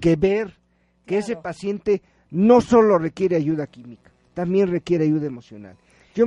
[0.00, 0.54] que ver
[1.06, 5.76] que ese paciente no solo requiere ayuda química, también requiere ayuda emocional.
[6.14, 6.26] Yo,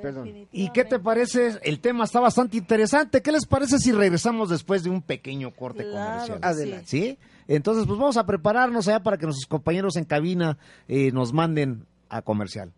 [0.00, 0.46] perdón.
[0.52, 1.58] ¿Y qué te parece?
[1.62, 3.22] El tema está bastante interesante.
[3.22, 6.38] ¿Qué les parece si regresamos después de un pequeño corte Claro comercial?
[6.42, 6.86] Adelante.
[6.86, 7.18] ¿Sí?
[7.46, 10.56] Entonces, pues vamos a prepararnos allá para que nuestros compañeros en cabina
[10.88, 12.72] eh, nos manden a comercial.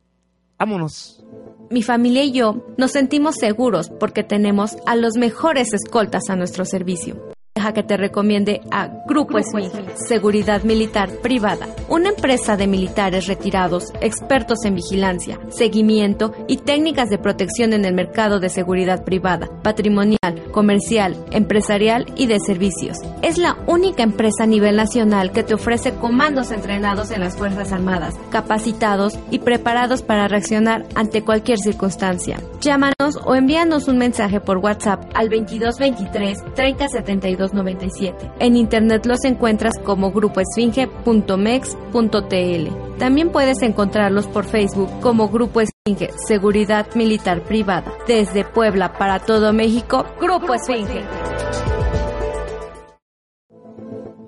[0.58, 1.24] Vámonos.
[1.70, 6.64] Mi familia y yo nos sentimos seguros porque tenemos a los mejores escoltas a nuestro
[6.64, 7.35] servicio.
[7.56, 13.94] Deja que te recomiende a Grupo Esfinge, Seguridad Militar Privada, una empresa de militares retirados,
[14.02, 20.18] expertos en vigilancia, seguimiento y técnicas de protección en el mercado de seguridad privada, patrimonial,
[20.52, 22.98] comercial, empresarial y de servicios.
[23.22, 27.72] Es la única empresa a nivel nacional que te ofrece comandos entrenados en las Fuerzas
[27.72, 32.38] Armadas, capacitados y preparados para reaccionar ante cualquier circunstancia.
[32.60, 38.30] Llámanos o envíanos un mensaje por WhatsApp al 2223 3072 97.
[38.38, 42.98] En internet los encuentras como grupoesfinge.mex.tl.
[42.98, 47.92] También puedes encontrarlos por Facebook como Grupo Esfinge Seguridad Militar Privada.
[48.06, 51.04] Desde Puebla para todo México, Grupo Esfinge.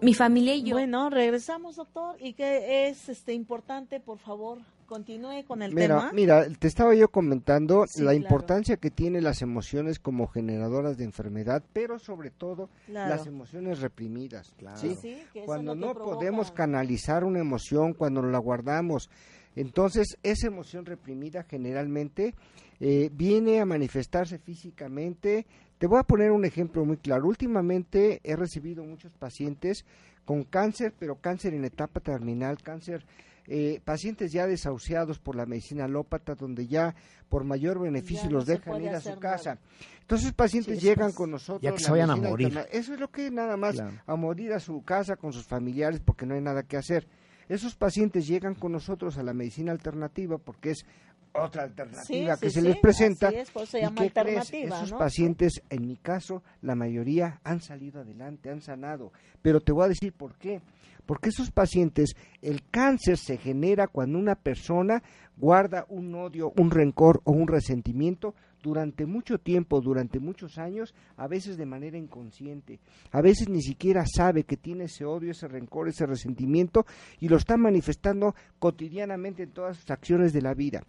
[0.01, 0.75] Mi familia y yo.
[0.75, 2.17] Bueno, regresamos, doctor.
[2.21, 3.99] ¿Y qué es este importante?
[3.99, 6.13] Por favor, continúe con el Mira, tema.
[6.13, 8.17] mira, te estaba yo comentando Sí, la claro.
[8.17, 13.11] importancia que tienen las emociones como generadoras de enfermedad, pero sobre todo Claro.
[13.15, 14.53] las emociones reprimidas.
[14.75, 14.97] ¿sí?
[15.01, 16.17] Sí, que eso Cuando no provoca.
[16.17, 19.09] podemos canalizar una emoción, cuando la guardamos,
[19.57, 22.35] Entonces, esa emoción reprimida generalmente
[22.79, 25.47] eh, viene a manifestarse físicamente.
[25.79, 27.27] Te voy a poner un ejemplo muy claro.
[27.27, 29.85] Últimamente he recibido muchos pacientes
[30.25, 33.05] con cáncer, pero cáncer en etapa terminal, cáncer
[33.49, 36.95] eh, pacientes ya desahuciados por la medicina alópata, donde ya
[37.29, 39.59] por mayor beneficio los dejan ir a su casa.
[40.03, 41.63] Entonces, pacientes llegan con nosotros.
[41.63, 42.59] Ya que se vayan a morir.
[42.71, 46.27] Eso es lo que nada más, a morir a su casa con sus familiares porque
[46.27, 47.07] no hay nada que hacer.
[47.49, 50.85] Esos pacientes llegan con nosotros a la medicina alternativa porque es
[51.33, 53.31] otra alternativa que se les presenta.
[53.31, 58.61] Es, se llama alternativa, Esos pacientes, en mi caso, la mayoría han salido adelante, han
[58.61, 59.13] sanado.
[59.41, 60.61] Pero te voy a decir por qué.
[61.09, 65.03] Porque esos pacientes, el cáncer se genera cuando una persona
[65.39, 71.27] guarda un odio, un rencor o un resentimiento durante mucho tiempo, durante muchos años, a
[71.27, 72.79] veces de manera inconsciente.
[73.11, 76.85] A veces ni siquiera sabe que tiene ese odio, ese rencor, ese resentimiento
[77.21, 80.83] y lo está manifestando cotidianamente en todas sus acciones de la vida.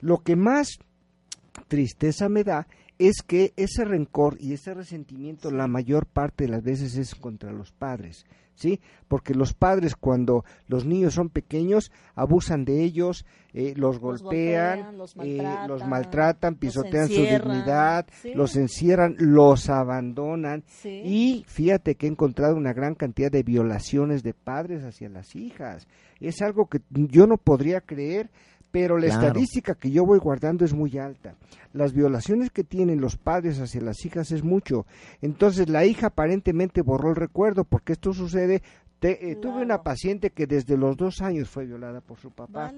[0.00, 0.78] Lo que más
[1.68, 6.62] tristeza me da es que ese rencor y ese resentimiento la mayor parte de las
[6.62, 8.24] veces es contra los padres,
[8.58, 8.80] ¿sí?
[9.06, 15.14] Porque los padres cuando los niños son pequeños abusan de ellos, eh, los, golpean, los,
[15.22, 15.42] eh,
[15.86, 22.94] maltratan, pisotean su dignidad, los encierran, los abandonan y fíjate que he encontrado una gran
[22.94, 25.86] cantidad de violaciones de padres hacia las hijas.
[26.20, 28.30] Es algo que yo no podría creer
[28.78, 31.34] pero la estadística que yo voy guardando es muy alta.
[31.72, 34.86] Las violaciones que tienen los padres hacia las hijas es mucho.
[35.20, 38.62] Entonces la hija aparentemente borró el recuerdo porque esto sucede
[39.00, 42.72] eh, tuve una paciente que desde los dos años fue violada por su papá.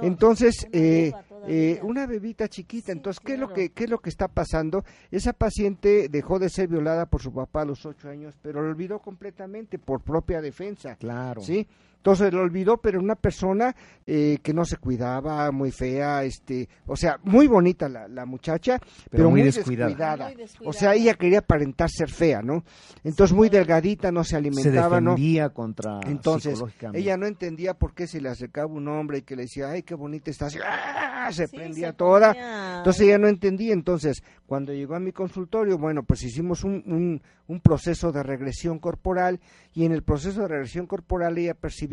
[0.00, 1.12] entonces, una, eh,
[1.46, 2.90] eh, una bebita chiquita.
[2.90, 4.82] entonces, ¿qué, es lo que, ¿qué es lo que está pasando?
[5.10, 8.68] Esa paciente dejó de ser violada por su papá a los ocho años, pero lo
[8.70, 10.96] olvidó completamente por propia defensa.
[10.96, 11.42] Claro.
[11.42, 11.66] ¿Sí?
[12.02, 16.96] Entonces lo olvidó, pero una persona eh, que no se cuidaba, muy fea, este, o
[16.96, 20.32] sea, muy bonita la, la muchacha, pero, muy, descuidada.
[20.64, 22.64] O sea, ella quería aparentar ser fea, ¿no?
[23.04, 26.60] Entonces muy delgadita, no se alimentaba, se defendía contra Entonces,
[26.92, 29.84] ella no entendía por qué se le acercaba un hombre y que le decía, ay,
[29.84, 31.30] qué bonita estás, ¡Ah!
[31.30, 32.78] se prendía toda.
[32.78, 33.74] Entonces ella no entendía.
[33.74, 38.80] Entonces, cuando llegó a mi consultorio, bueno, pues hicimos un, un, un proceso de regresión
[38.80, 39.38] corporal
[39.72, 41.91] y en el proceso de regresión corporal ella percibió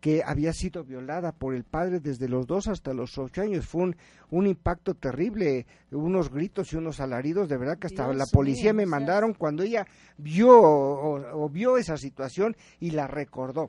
[0.00, 3.66] que había sido violada por el padre desde los dos hasta los ocho años.
[3.66, 3.92] Fue
[4.30, 8.86] un, impacto terrible, unos gritos y unos alaridos, de verdad que hasta la policía me
[8.86, 13.66] mandaron cuando ella vio o, vio esa situación y la recordó.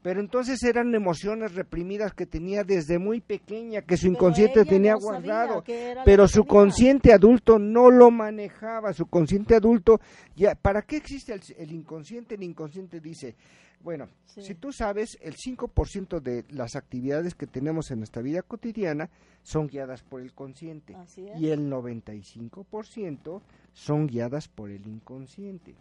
[0.00, 5.64] Pero entonces eran emociones reprimidas que tenía desde muy pequeña, que su inconsciente tenía guardado,
[6.04, 10.00] pero su consciente adulto no lo manejaba, su consciente adulto,
[10.36, 12.36] ya, ¿para qué existe el, el inconsciente?
[12.36, 13.34] El inconsciente dice,
[13.82, 19.08] bueno, si tú sabes, el 5% de las actividades que tenemos en nuestra vida cotidiana
[19.42, 20.96] son guiadas por el consciente
[21.38, 23.40] y el 95%
[23.72, 25.74] son guiadas por el inconsciente.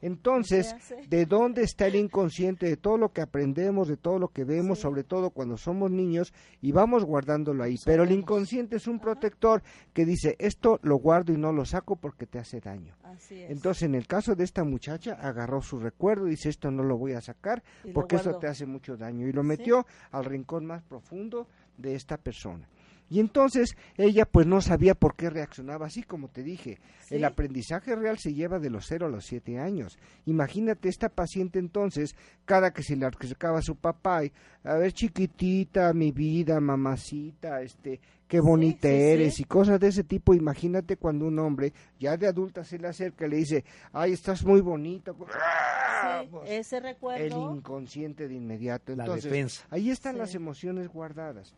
[0.00, 0.74] Entonces,
[1.08, 4.80] ¿de dónde está el inconsciente de todo lo que aprendemos, de todo lo que vemos,
[4.80, 7.76] sobre todo cuando somos niños y vamos guardándolo ahí?
[7.84, 11.96] Pero el inconsciente es un protector que dice, esto lo guardo y no lo saco
[11.96, 12.94] porque te hace daño.
[13.30, 16.96] Entonces, en el caso de esta muchacha, agarró su recuerdo y dice, esto no lo
[16.98, 17.62] voy a sacar
[17.94, 19.26] porque esto te hace mucho daño.
[19.26, 22.68] Y lo metió al rincón más profundo de esta persona.
[23.08, 26.78] Y entonces ella pues no sabía por qué reaccionaba así, como te dije.
[27.08, 29.96] El aprendizaje real se lleva de los 0 a los 7 años.
[30.24, 34.32] Imagínate esta paciente entonces, cada que se le acercaba a su papá, y,
[34.64, 40.34] a ver chiquitita, mi vida, mamacita, este, qué bonita eres y cosas de ese tipo.
[40.34, 44.44] Imagínate cuando un hombre ya de adulta se le acerca y le dice, ay, estás
[44.44, 45.12] muy bonita.
[46.44, 47.50] Ese recuerdo.
[47.50, 48.92] El inconsciente de inmediato.
[48.92, 51.54] Entonces, ahí están las emociones guardadas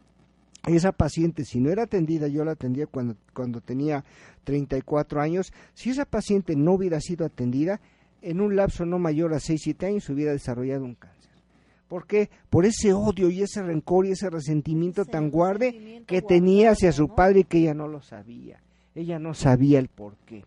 [0.67, 4.05] esa paciente, si no era atendida, yo la atendía cuando, cuando tenía
[4.45, 7.81] 34 años, si esa paciente no hubiera sido atendida,
[8.23, 11.19] en un lapso no mayor a 6, 7 años hubiera desarrollado un cáncer.
[11.89, 12.29] ¿Por qué?
[12.51, 17.09] Por ese odio y ese rencor y ese resentimiento tan guarde que tenía hacia su
[17.09, 18.61] padre y que ella no lo sabía.
[18.95, 20.45] Ella no sabía el por qué.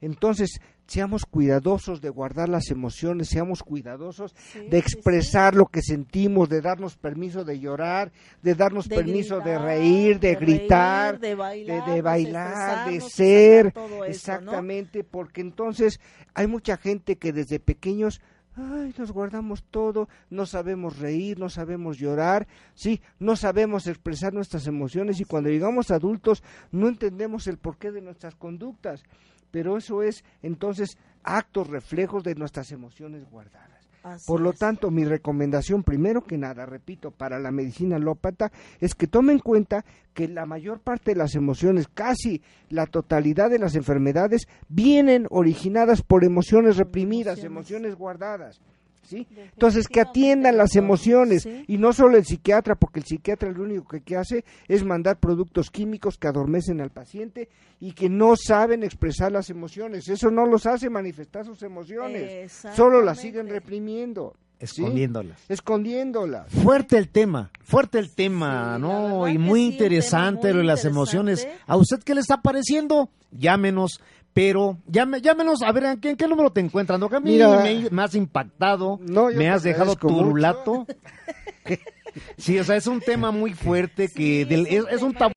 [0.00, 6.62] Entonces, seamos cuidadosos de guardar las emociones, seamos cuidadosos de expresar lo que sentimos, de
[6.62, 8.10] darnos permiso de llorar,
[8.42, 13.74] de darnos permiso de reír, de, gritar, de, bailar, de, ser,
[14.06, 16.00] exactamente, porque entonces
[16.34, 18.20] hay mucha gente que desde pequeños
[18.60, 24.66] Ay, nos guardamos todo, no sabemos reír, no sabemos llorar, sí, no sabemos expresar nuestras
[24.66, 29.04] emociones y cuando llegamos adultos no entendemos el porqué de nuestras conductas
[29.50, 33.88] pero eso es entonces actos, reflejos de nuestras emociones guardadas.
[34.02, 34.58] Así Por lo es.
[34.58, 39.40] tanto, mi recomendación, primero que nada, repito, para la medicina alópata, es que tome en
[39.40, 39.84] cuenta
[40.14, 46.02] que la mayor parte de las emociones, casi la totalidad de las enfermedades, vienen originadas
[46.02, 48.60] por emociones reprimidas, emociones guardadas.
[49.08, 49.26] ¿Sí?
[49.36, 51.64] Entonces, que atiendan las emociones Sí.
[51.66, 55.18] y no solo el psiquiatra, porque el psiquiatra lo único que, que hace es mandar
[55.18, 57.48] productos químicos que adormecen al paciente
[57.80, 60.08] y que no saben expresar las emociones.
[60.08, 64.64] Eso no los hace manifestar sus emociones, solo las siguen reprimiendo, ¿sí?
[64.82, 65.40] Escondiéndolas.
[65.48, 66.52] escondiéndolas.
[66.52, 69.28] Fuerte el tema, fuerte el tema, Sí, ¿no?
[69.28, 71.48] Y muy interesante lo de las emociones.
[71.66, 73.08] ¿A usted qué le está pareciendo?
[73.30, 74.00] Llámenos,
[74.32, 77.00] pero llame, llámenos a ver en qué, en qué número te encuentran.
[77.00, 77.08] ¿no?
[77.08, 80.86] Que a mí Mira, me, me has impactado, no, me has dejado turulato.
[82.36, 85.32] sí, o sea, es un tema muy fuerte que Sí, del- es, es un tabú.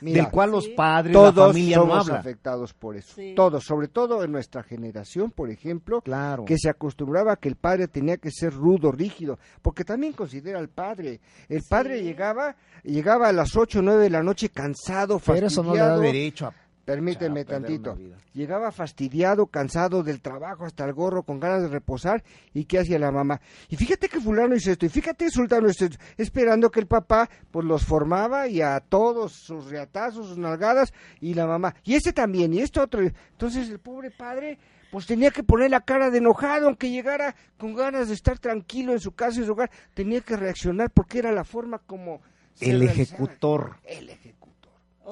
[0.00, 3.14] Mira, del cual los padres, la Todos familia no somos afectados por eso.
[3.14, 3.32] Sí.
[3.34, 6.44] Todos, sobre todo en nuestra generación, por ejemplo, Claro.
[6.44, 10.58] que se acostumbraba a que el padre tenía que ser rudo, rígido, porque también considera
[10.58, 11.20] al padre.
[11.48, 15.62] El padre llegaba llegaba a las 8 o 9 de la noche cansado, Pero eso
[15.62, 16.00] no le da fastidiado.
[16.00, 16.50] derecho a
[16.84, 17.96] Permíteme tantito.
[18.32, 22.24] Llegaba fastidiado, cansado del trabajo hasta el gorro, con ganas de reposar.
[22.54, 23.40] ¿Y qué hacía la mamá?
[23.68, 26.86] Y fíjate que fulano hizo esto, y fíjate que sultano hizo esto, esperando que el
[26.86, 31.74] papá pues los formaba y a todos sus reatazos, sus nalgadas, y la mamá.
[31.84, 33.00] Y este también, y este otro.
[33.02, 34.58] Entonces el pobre padre
[34.90, 38.92] pues tenía que poner la cara de enojado, aunque llegara con ganas de estar tranquilo
[38.92, 42.20] en su casa y su hogar, tenía que reaccionar porque era la forma como...
[42.54, 43.02] se El realizaba.
[43.02, 43.76] ejecutor.
[43.84, 44.31] El ejecutor.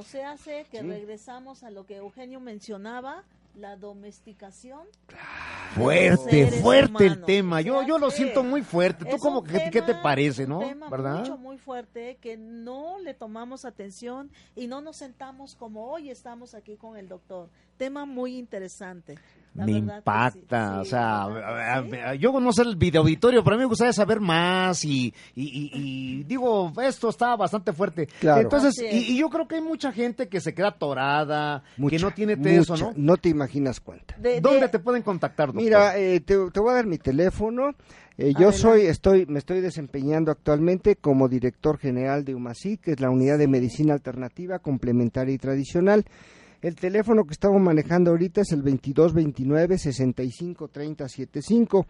[0.01, 0.87] O sea, hace que Sí.
[0.87, 3.23] regresamos a lo que Eugenio mencionaba,
[3.55, 4.87] la domesticación.
[5.75, 7.61] Fuerte, fuerte el tema.
[7.61, 9.05] Yo, yo lo siento muy fuerte.
[9.05, 10.61] ¿Tú cómo, un qué, qué te tema- parece, no?
[10.61, 11.19] tema ¿Verdad?
[11.21, 16.55] mucho, muy fuerte que no le tomamos atención y no nos sentamos como hoy estamos
[16.55, 17.51] aquí con el doctor.
[17.77, 19.19] Tema muy interesante.
[19.53, 21.97] La me impacta, sí, o sea, a- sí.
[21.97, 25.13] a- yo no sé el video auditorio, pero a mí me gustaría saber más y,
[25.35, 28.07] y- y- y digo, esto está bastante fuerte.
[28.21, 28.43] Claro.
[28.43, 32.13] Entonces, y, y yo creo que hay mucha gente que se queda atorada, que no
[32.13, 32.93] tiene tenso, mucha.
[32.97, 33.17] ¿no?
[33.17, 34.15] te imaginas cuánta.
[34.19, 35.65] De- ¿Dónde de- te pueden contactar, doctor?
[35.65, 37.75] Mira, eh, te, te voy a dar mi teléfono.
[38.19, 43.01] Eh, yo soy, estoy, me estoy desempeñando actualmente como director general de UMASI, que es
[43.01, 46.05] la unidad de medicina alternativa, complementaria y tradicional.
[46.63, 51.87] El teléfono que estamos manejando ahorita es el 2229 65 30 75.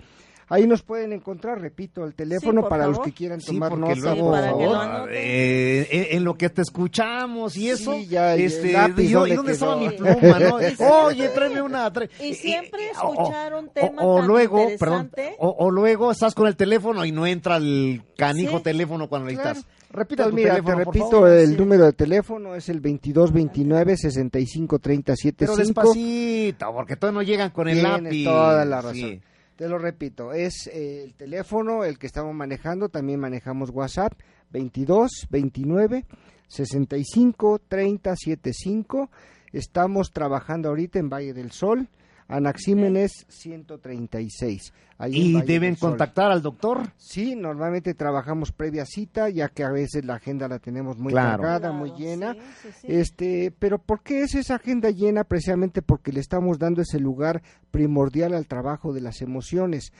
[0.52, 3.06] Ahí nos pueden encontrar, repito, el teléfono por para los favor.
[3.06, 7.56] que quieran Sí, tomar porque nota, luego, lo eh, en, en lo que te escuchamos
[7.56, 10.58] y eso, Sí, ya, este, lápiz, yo- ¿y ¿dónde dónde estaba mi pluma, no?
[10.60, 10.84] Sí, sí.
[10.84, 11.92] Oye, tráeme una.
[11.92, 15.70] trae- Y siempre eh, o- escuchar un o- tema o, tan luego, perdón, o, o
[15.70, 18.64] luego estás con el teléfono y no entra el canijo Sí.
[18.64, 19.50] teléfono cuando Claro.
[19.50, 19.76] necesitas.
[19.92, 21.28] Repita Pues mira, teléfono, te repito, favor.
[21.30, 21.56] el Sí.
[21.56, 25.58] número de teléfono es el 2229 65 30 Pero 75.
[25.94, 28.24] despacito, porque todavía no llegan con el Tienes lápiz.
[28.24, 28.94] toda la razón.
[28.94, 29.20] Sí.
[29.60, 34.14] Te lo repito, es eh, el teléfono el que estamos manejando, también manejamos WhatsApp
[34.52, 36.06] 22 29
[36.48, 39.10] 65 30 75.
[39.52, 41.90] Estamos trabajando ahorita en Valle del Sol,
[42.30, 44.72] Anaxímenes 136.
[44.98, 46.92] ahí Y deben contactar al doctor.
[46.96, 51.42] Sí, normalmente trabajamos previa cita, ya que a veces la agenda la tenemos muy Claro.
[51.42, 52.34] cargada, Claro, muy llena.
[52.34, 52.86] sí, sí, sí.
[52.88, 55.24] Este, pero ¿por qué es esa agenda llena?
[55.24, 59.92] Precisamente porque le estamos dando ese lugar primordial al trabajo de las emociones.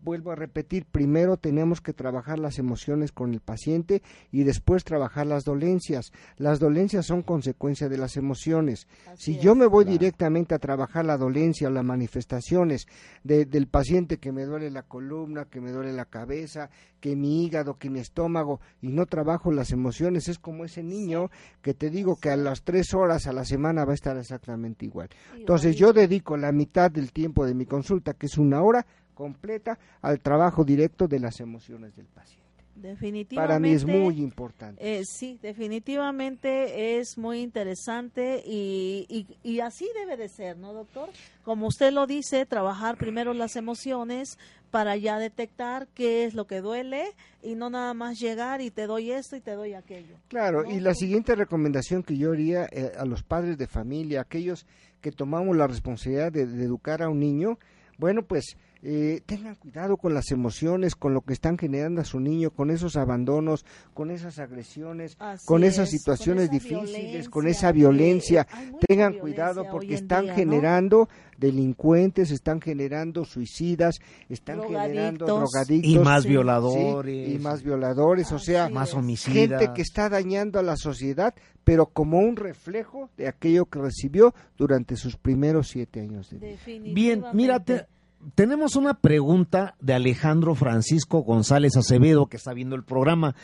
[0.00, 5.26] Vuelvo a repetir, primero tenemos que trabajar las emociones con el paciente y después trabajar
[5.26, 6.12] las dolencias.
[6.36, 8.86] Las dolencias son consecuencia de las emociones.
[9.08, 9.58] Así Si yo es.
[9.58, 12.86] me voy directamente a trabajar la dolencia o las manifestaciones
[13.24, 17.44] de- del paciente que me duele la columna, que me duele la cabeza, que mi
[17.44, 21.28] hígado, que mi estómago, y no trabajo las emociones, es como ese niño
[21.60, 24.86] que te digo que a las tres horas a la semana va a estar exactamente
[24.86, 25.08] igual.
[25.36, 28.86] Entonces yo dedico la mitad del tiempo de mi consulta, que es una hora
[29.18, 32.46] completa, al trabajo directo de las emociones del paciente.
[32.76, 33.34] Definitivamente.
[33.34, 34.78] Para mí es muy importante.
[34.80, 41.08] Eh, sí, definitivamente es muy interesante y, y, y así debe de ser, ¿no, doctor?
[41.42, 44.38] Como usted lo dice, trabajar primero las emociones
[44.70, 47.06] para ya detectar qué es lo que duele
[47.42, 50.14] y no nada más llegar y te doy esto y te doy aquello.
[50.28, 50.70] Claro, ¿no?
[50.70, 54.64] y la siguiente recomendación que yo haría eh, a los padres de familia, aquellos
[55.00, 57.58] que tomamos la responsabilidad de, de educar a un niño,
[57.98, 62.20] bueno, pues eh, tengan cuidado con las emociones, con lo que están generando a su
[62.20, 63.64] niño, con esos abandonos,
[63.94, 68.46] con esas agresiones, Así con esas es, situaciones con esa difíciles, con esa violencia.
[68.70, 70.36] mucha Tengan violencia cuidado porque están día, ¿no?
[70.36, 73.98] generando delincuentes, están generando suicidas,
[74.28, 75.90] están generando Drogadictos.
[75.92, 76.28] Y más Sí.
[76.28, 77.26] violadores.
[77.28, 78.68] Sí, y más violadores, o sea.
[78.68, 79.60] Más homicidas.
[79.60, 81.34] gente que está dañando a la sociedad,
[81.64, 86.56] pero como un reflejo de aquello que recibió durante sus primeros siete años de vida.
[86.94, 87.97] Bien, mira, te- Definitivamente.
[88.34, 93.34] Tenemos una pregunta de Alejandro Francisco González Acevedo que está viendo el programa.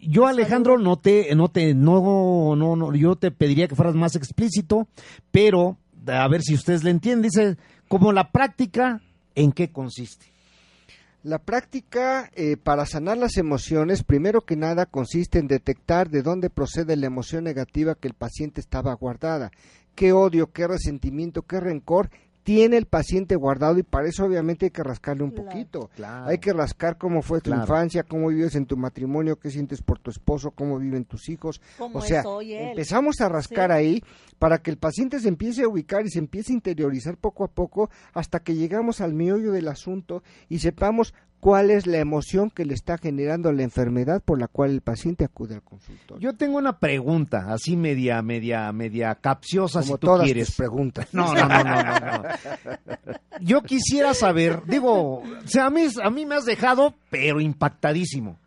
[0.00, 4.16] Yo Alejandro no te no te no no no yo te pediría que fueras más
[4.16, 4.88] explícito,
[5.30, 7.56] pero a ver si ustedes le entienden, dice,
[7.88, 9.00] como la práctica
[9.34, 10.26] ¿en qué consiste?
[11.22, 16.50] La práctica eh, para sanar las emociones, primero que nada, consiste en detectar de dónde
[16.50, 19.50] procede la emoción negativa que el paciente estaba guardada.
[19.94, 22.10] Qué odio, qué resentimiento, qué rencor
[22.44, 25.90] tiene el paciente guardado y para eso obviamente hay que rascarle un poquito.
[26.26, 29.98] Hay que rascar cómo fue tu infancia, cómo vives en tu matrimonio, qué sientes por
[29.98, 31.62] tu esposo, cómo viven tus hijos.
[31.78, 34.02] O sea, empezamos a rascar ahí
[34.38, 37.48] para que el paciente se empiece a ubicar y se empiece a interiorizar poco a
[37.48, 41.14] poco hasta que llegamos al meollo del asunto y sepamos
[41.44, 45.26] cuál es la emoción que le está generando la enfermedad por la cual el paciente
[45.26, 46.18] acude al consultorio.
[46.18, 50.46] Yo tengo una pregunta, así media, media, media capciosa, Como si tú todas quieres.
[50.46, 51.06] tus preguntas.
[51.12, 52.22] No, no, no, no, no.
[53.42, 58.38] Yo quisiera saber, digo, o sea, a mí, a mí me has dejado, pero impactadísimo.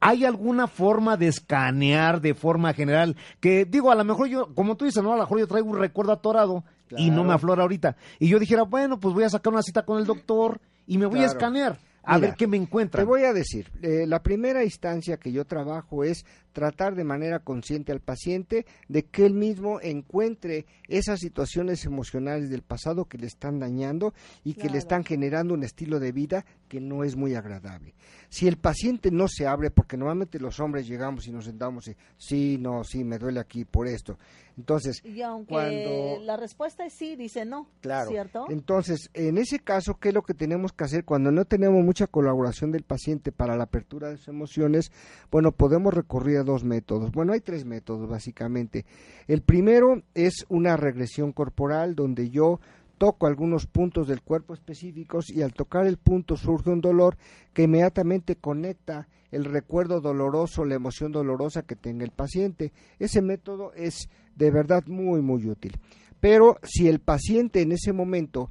[0.00, 3.16] ¿Hay alguna forma de escanear de forma general?
[3.40, 5.68] Que digo, a lo mejor yo, como tú dices, no, a lo mejor yo traigo
[5.68, 6.64] un recuerdo atorado
[6.96, 7.96] y no me aflora ahorita.
[8.18, 11.04] Y yo dijera, bueno, pues voy a sacar una cita con el doctor y me
[11.04, 13.00] voy a escanear a Mira, ver qué me encuentra.
[13.00, 17.38] Te voy a decir, eh, la primera instancia que yo trabajo es tratar de manera
[17.40, 23.26] consciente al paciente de que él mismo encuentre esas situaciones emocionales del pasado que le
[23.26, 24.12] están dañando
[24.44, 24.72] y que Claro.
[24.74, 27.94] le están generando un estilo de vida que no es muy agradable.
[28.28, 31.96] Si el paciente no se abre, porque normalmente los hombres llegamos y nos sentamos y,
[32.16, 34.18] sí, no, sí, me duele aquí por esto.
[34.56, 36.18] Entonces, Y aunque cuando...
[36.22, 37.66] la respuesta es sí, dice no.
[37.80, 38.10] Claro.
[38.10, 38.46] ¿Cierto?
[38.50, 42.06] Entonces, en ese caso, ¿qué es lo que tenemos que hacer cuando no tenemos mucha
[42.06, 44.92] colaboración del paciente para la apertura de sus emociones?
[45.30, 47.10] Bueno, podemos recurrir dos métodos.
[47.12, 48.84] Bueno, hay tres métodos básicamente.
[49.26, 52.60] El primero es una regresión corporal donde yo
[52.98, 57.16] toco algunos puntos del cuerpo específicos y al tocar el punto surge un dolor
[57.54, 62.72] que inmediatamente conecta el recuerdo doloroso, la emoción dolorosa que tenga el paciente.
[62.98, 65.78] Ese método es de verdad muy, muy útil.
[66.20, 68.50] Pero si el paciente en ese momento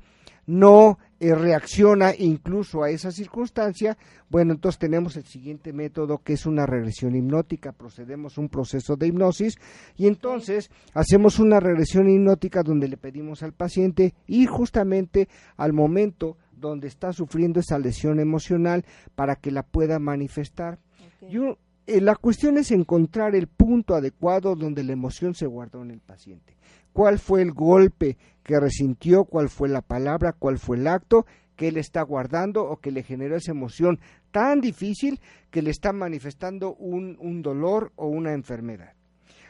[0.50, 3.98] no eh, reacciona incluso a esa circunstancia,
[4.30, 9.08] bueno, entonces tenemos el siguiente método que es una regresión hipnótica, procedemos un proceso de
[9.08, 9.56] hipnosis
[9.96, 16.36] y entonces hacemos una regresión hipnótica donde le pedimos al paciente ir justamente al momento
[16.52, 18.84] donde está sufriendo esa lesión emocional
[19.16, 20.80] para que la pueda manifestar.
[21.22, 21.30] Ok.
[21.30, 21.58] Yo-
[21.90, 26.00] eh, la cuestión es encontrar el punto adecuado donde la emoción se guardó en el
[26.00, 26.56] paciente.
[26.94, 29.26] ¿Cuál fue el golpe que resintió?
[29.26, 30.34] ¿Cuál fue la palabra?
[30.34, 31.26] ¿Cuál fue el acto
[31.56, 34.00] que él está guardando o que le generó esa emoción
[34.32, 35.20] tan difícil
[35.50, 38.94] que le está manifestando un, un dolor o una enfermedad?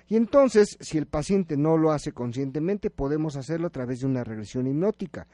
[0.07, 4.23] Y entonces, si el paciente no lo hace conscientemente, podemos hacerlo a través de una
[4.23, 5.27] regresión hipnótica.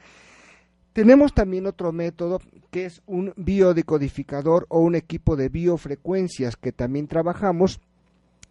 [0.96, 2.40] Tenemos también otro método
[2.70, 7.80] que es un biodecodificador o un equipo de biofrecuencias que también trabajamos.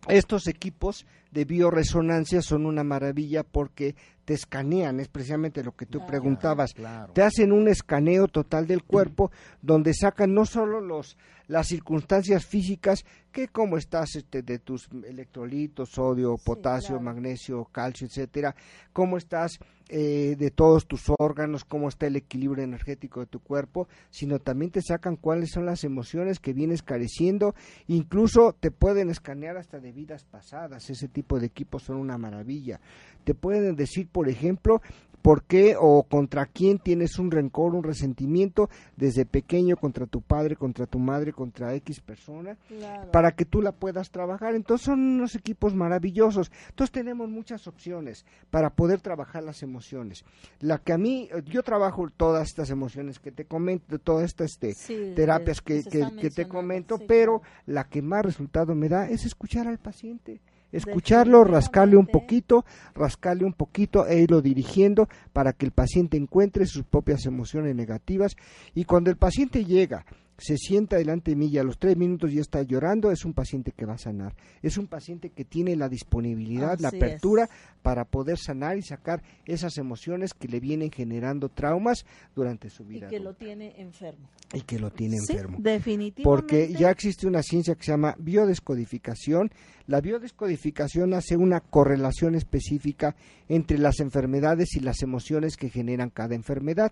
[0.07, 5.99] Estos equipos de bioresonancia son una maravilla porque te escanean, es precisamente lo que tú
[5.99, 6.07] Claro.
[6.09, 6.73] preguntabas.
[6.73, 7.13] Claro.
[7.13, 9.31] Te hacen un escaneo total del cuerpo
[9.61, 11.17] donde sacan no solo los
[11.47, 17.01] las circunstancias físicas que cómo estás este, de tus electrolitos, sodio, Sí, potasio, claro.
[17.03, 18.55] magnesio, calcio, etcétera,
[18.93, 19.59] cómo estás
[19.89, 24.71] eh, de todos tus órganos, cómo está el equilibrio energético de tu cuerpo, sino también
[24.71, 27.53] te sacan cuáles son las emociones que vienes careciendo,
[27.86, 32.80] incluso te pueden escanear hasta de vidas pasadas, ese tipo de equipos son una maravilla.
[33.23, 34.82] Te pueden decir, por ejemplo,
[35.26, 40.55] por qué o contra quién tienes un rencor, un resentimiento desde pequeño contra tu padre,
[40.55, 43.09] contra tu madre, contra X persona Claro.
[43.09, 44.53] para que tú la puedas trabajar.
[44.53, 46.51] Entonces son unos equipos maravillosos.
[46.69, 50.23] Entonces tenemos muchas opciones para poder trabajar las emociones.
[50.59, 54.76] La que a mí, yo trabajo todas estas emociones que te comento, todas estas este,
[54.76, 59.26] Sí, terapias que que, te comento, sí, pero la que más resultado me da es
[59.26, 60.39] escuchar al paciente.
[60.76, 66.65] Escucharlo, rascarle un poquito, rascarle un poquito e irlo dirigiendo para que el paciente encuentre
[66.65, 68.36] sus propias emociones negativas.
[68.73, 70.05] Y cuando el paciente llega
[70.38, 73.33] se sienta delante de mí y a los tres minutos ya está llorando, es un
[73.33, 74.36] paciente que va a sanar.
[74.61, 77.49] Es un paciente que tiene la disponibilidad, la apertura es.
[77.81, 82.05] para poder sanar y sacar esas emociones que le vienen generando traumas
[82.36, 84.27] durante su Y vida que lo tiene enfermo.
[84.53, 85.57] y que lo tiene Sí, enfermo.
[85.61, 86.23] definitivamente.
[86.23, 89.51] Porque ya existe una ciencia que se llama biodescodificación.
[89.88, 93.15] La biodescodificación hace una correlación específica
[93.47, 96.91] entre las enfermedades y las emociones que generan cada enfermedad.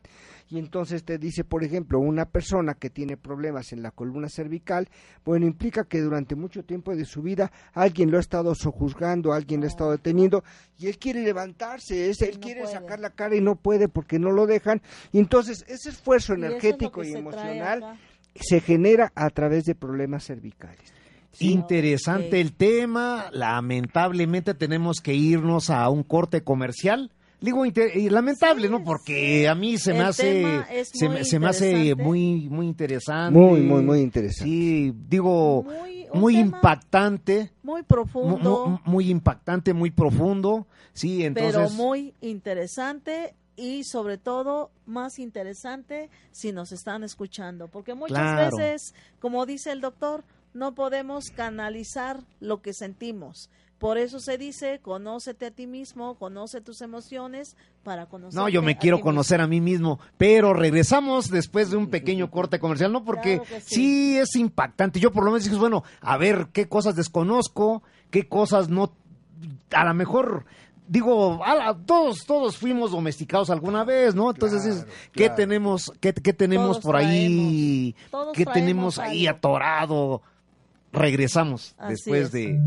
[0.49, 4.29] Y entonces te dice, por ejemplo, una persona que tiene problemas problemas en la columna
[4.29, 4.87] cervical,
[5.25, 9.61] bueno, implica que durante mucho tiempo de su vida alguien lo ha estado sojuzgando, alguien
[9.61, 10.43] lo ha estado deteniendo
[10.77, 12.73] y él quiere levantarse, es, él no quiere puede.
[12.73, 14.81] sacar la cara y no puede porque no lo dejan.
[15.11, 17.97] Y entonces ese esfuerzo Y es energético y se emocional
[18.35, 20.93] se genera a través de problemas cervicales.
[21.39, 23.29] Interesante el tema.
[23.31, 27.11] Lamentablemente tenemos que irnos a un corte comercial.
[27.43, 28.83] Digo, inter- y lamentable, Sí, ¿no?
[28.85, 30.43] Porque a mí se me El hace,
[30.85, 32.03] se, muy me- se me hace interesante.
[32.03, 33.37] muy, muy interesante.
[33.39, 34.45] Muy, muy, muy interesante.
[34.49, 35.65] Sí, digo,
[36.13, 38.67] Muy- impactante, Muy mu- profundo.
[38.67, 40.67] mu- muy impactante, muy profundo.
[40.93, 41.53] Sí, entonces.
[41.55, 48.55] pero muy interesante y sobre todo más interesante si nos están escuchando, porque muchas Claro.
[48.57, 50.23] veces, como dice el doctor,
[50.53, 53.49] no podemos canalizar lo que sentimos.
[53.83, 58.39] Por eso se dice, conócete a ti mismo, conoce tus emociones para conocer.
[58.39, 62.59] No, yo me quiero conocer a mí mismo, pero regresamos después de un pequeño corte
[62.59, 63.03] comercial, ¿no?
[63.03, 63.75] Porque Claro sí.
[63.75, 64.17] sí.
[64.17, 65.01] es impactante.
[65.01, 68.93] Yo por lo menos dije, bueno, a ver qué cosas desconozco, qué cosas no,
[69.71, 70.45] a lo mejor,
[70.87, 74.31] digo, a la- todos, todos fuimos domesticados alguna vez, ¿no?
[74.31, 75.35] Entonces, Claro, ¿qué claro.
[75.35, 77.93] tenemos, qué, qué tenemos Todos por ahí,
[78.33, 79.37] qué tenemos ahí algo.
[79.39, 80.21] atorado?
[80.93, 82.31] Regresamos Así después es.
[82.31, 82.59] de...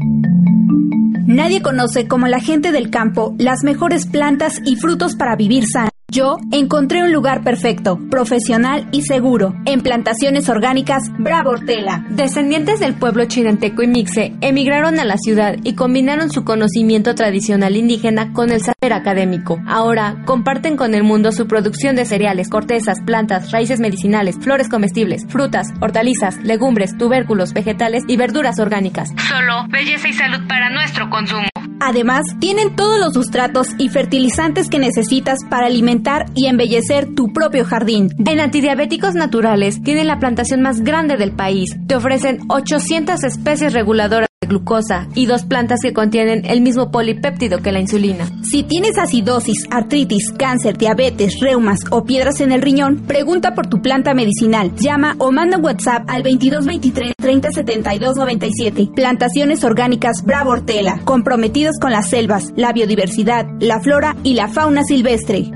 [1.37, 5.91] Nadie conoce como la gente del campo las mejores plantas y frutos para vivir sano.
[6.09, 9.55] Yo encontré un lugar perfecto, profesional y seguro.
[9.65, 12.07] En plantaciones orgánicas Bravo Hortela.
[12.11, 17.75] Descendientes del pueblo chinanteco y mixe emigraron a la ciudad y combinaron su conocimiento tradicional
[17.75, 19.61] indígena con el saber académico.
[19.67, 25.27] Ahora comparten con el mundo su producción de cereales, cortezas, plantas, raíces medicinales, flores comestibles,
[25.29, 29.11] frutas, hortalizas, legumbres, tubérculos, vegetales y verduras orgánicas.
[29.29, 31.49] Solo belleza y salud para nuestro consumo.
[31.81, 37.65] Además, tienen todos los sustratos y fertilizantes que necesitas para alimentar y embellecer tu propio
[37.65, 38.11] jardín.
[38.27, 41.77] En antidiabéticos naturales tienen la plantación más grande del país.
[41.87, 47.73] Te ofrecen 800 especies reguladoras glucosa y dos plantas que contienen el mismo polipéptido que
[47.73, 48.27] la insulina.
[48.43, 53.83] Si tienes acidosis, artritis, cáncer, diabetes, reumas o piedras en el riñón, pregunta por tu
[53.83, 54.73] planta medicinal.
[54.77, 58.91] Llama o manda WhatsApp al 2223 30 72 97.
[58.95, 64.83] Plantaciones orgánicas Bravo Hortela, comprometidos con las selvas, la biodiversidad, la flora y la fauna
[64.85, 65.51] silvestre.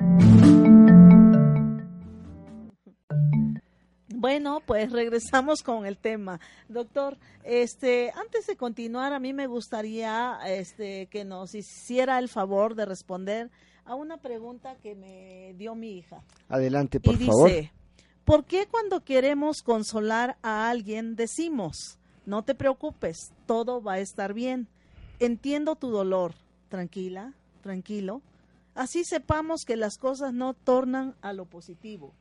[4.20, 6.40] Bueno, pues regresamos con el tema.
[6.68, 12.74] Doctor, este, antes de continuar, a mí me gustaría este, que nos hiciera el favor
[12.74, 13.50] de responder
[13.86, 16.22] a una pregunta que me dio mi hija.
[16.50, 17.48] Adelante, por y favor.
[17.48, 17.72] dice,
[18.26, 24.34] ¿por qué cuando queremos consolar a alguien decimos, no te preocupes, todo va a estar
[24.34, 24.68] bien?
[25.18, 26.34] Entiendo tu dolor,
[26.68, 28.20] tranquila, tranquilo.
[28.74, 32.12] Así sepamos que las cosas no tornan a lo positivo.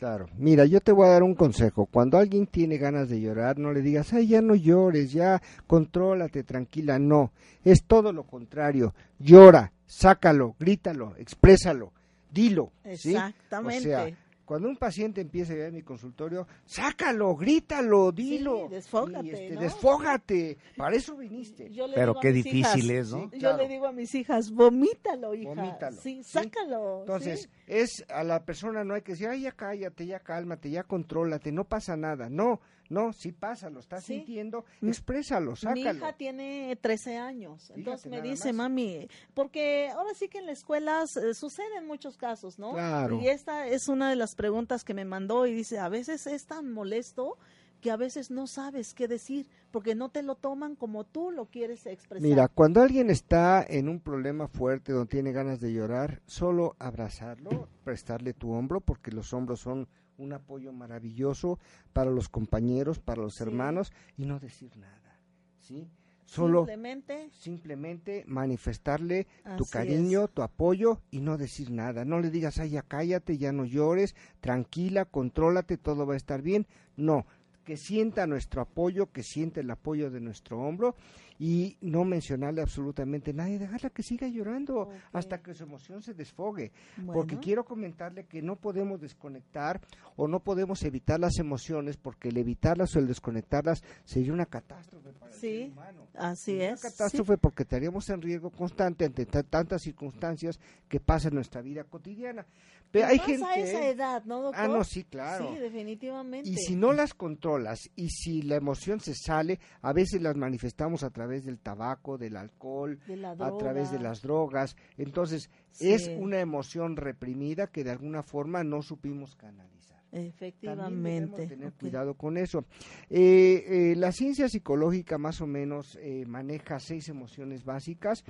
[0.00, 1.84] Claro, mira, yo te voy a dar un consejo.
[1.84, 6.42] Cuando alguien tiene ganas de llorar, no le digas, ay, ya no llores, ya contrólate,
[6.42, 6.98] tranquila.
[6.98, 7.32] No,
[7.64, 8.94] es todo lo contrario.
[9.18, 11.92] Llora, sácalo, grítalo, exprésalo,
[12.32, 12.72] dilo.
[12.82, 14.16] Exactamente.
[14.50, 18.66] Cuando un paciente empieza a ir a mi consultorio, sácalo, grítalo, dilo.
[18.68, 19.60] desfógate, y, este, ¿no?
[19.60, 21.70] Desfógate, para eso viniste.
[21.70, 23.30] Yo le Pero digo a qué mis difícil hijas- es, ¿no?
[23.30, 25.50] Sí, Yo le digo a mis hijas, vomítalo, hija.
[25.54, 26.32] Vomítalo, Sí, ¿sí?
[26.32, 27.02] sácalo.
[27.02, 27.48] Entonces, sí.
[27.68, 31.52] es a la persona no hay que decir, ay, ya cállate, ya cálmate, ya contrólate,
[31.52, 32.28] no pasa nada.
[32.28, 32.60] No,
[32.90, 34.16] no, sí pasa, lo estás Sí.
[34.16, 35.80] sintiendo, Mi- exprésalo, Mi sácalo.
[35.98, 38.68] hija tiene 13 años, entonces me dice, más.
[38.68, 42.72] mami, porque ahora sí que en la escuela eh, suceden muchos casos, ¿no?
[42.72, 43.18] Claro.
[43.20, 46.44] Y esta es una de las preguntas que me mandó y dice, a veces es
[46.46, 47.38] tan molesto
[47.80, 51.46] que a veces no sabes qué decir, porque no te lo toman como tú lo
[51.46, 52.28] quieres expresar.
[52.28, 57.68] Mira, cuando alguien está en un problema fuerte donde tiene ganas de llorar, solo abrazarlo,
[57.82, 59.88] prestarle tu hombro, porque los hombros son
[60.20, 61.58] un apoyo maravilloso
[61.92, 63.42] para los compañeros, para los Sí.
[63.42, 65.18] hermanos, y no decir nada,
[65.58, 65.88] ¿sí?
[66.24, 72.04] Solo Simplemente, simplemente manifestarle tu cariño, tu apoyo y no decir nada.
[72.04, 76.40] No le digas, ay, ya cállate, ya no llores, tranquila, contrólate, todo va a estar
[76.40, 76.68] bien.
[76.96, 77.26] No,
[77.64, 80.94] que sienta nuestro apoyo, que siente el apoyo de nuestro hombro
[81.42, 86.12] y no mencionarle absolutamente nada y dejarla que siga llorando hasta que su emoción se
[86.12, 86.70] desfogue.
[87.06, 89.80] Porque quiero comentarle que no podemos desconectar
[90.16, 95.12] o no podemos evitar las emociones porque el evitarlas o el desconectarlas sería una catástrofe
[95.14, 96.06] para el Sí, ser humano.
[96.14, 96.80] así Una es.
[96.80, 96.88] sí.
[96.88, 100.60] catástrofe porque estaríamos en riesgo constante ante ta- tantas circunstancias
[100.90, 102.44] que pasan en nuestra vida cotidiana.
[102.90, 104.64] Pero hay gente a esa edad, ¿no, doctor?
[104.64, 105.52] Ah, no, sí, claro.
[105.54, 106.48] Sí, definitivamente.
[106.48, 111.02] y si no las controlas y si la emoción se sale, a veces las manifestamos
[111.04, 114.76] a través del tabaco, del alcohol, De a través de las drogas.
[114.98, 115.92] Entonces, Sí.
[115.92, 120.00] es una emoción reprimida que de alguna forma no supimos canalizar.
[120.12, 121.36] Efectivamente.
[121.36, 122.64] También tener cuidado con eso.
[123.08, 128.24] Eh, eh, la ciencia psicológica más o menos eh, maneja seis emociones básicas.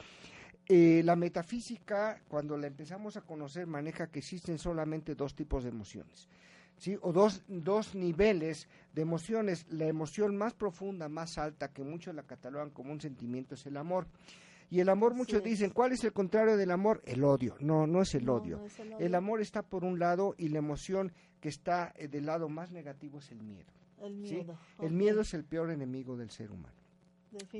[0.72, 5.70] Eh, la metafísica, cuando la empezamos a conocer, maneja que existen solamente dos tipos de
[5.70, 6.28] emociones.
[6.76, 6.96] ¿sí?
[7.02, 9.66] O dos, dos niveles de emociones.
[9.68, 13.76] La emoción más profunda, más alta, que muchos la catalogan como un sentimiento, es el
[13.76, 14.06] amor.
[14.70, 17.02] Y el amor, muchos dicen, ¿cuál es el contrario del amor?
[17.04, 17.56] El odio.
[17.58, 18.58] No, no es el No, odio.
[18.58, 22.26] no es el amor está por un lado y la emoción que está eh, del
[22.26, 23.72] lado más negativo es el miedo.
[24.00, 26.79] El miedo es el peor enemigo del ser humano.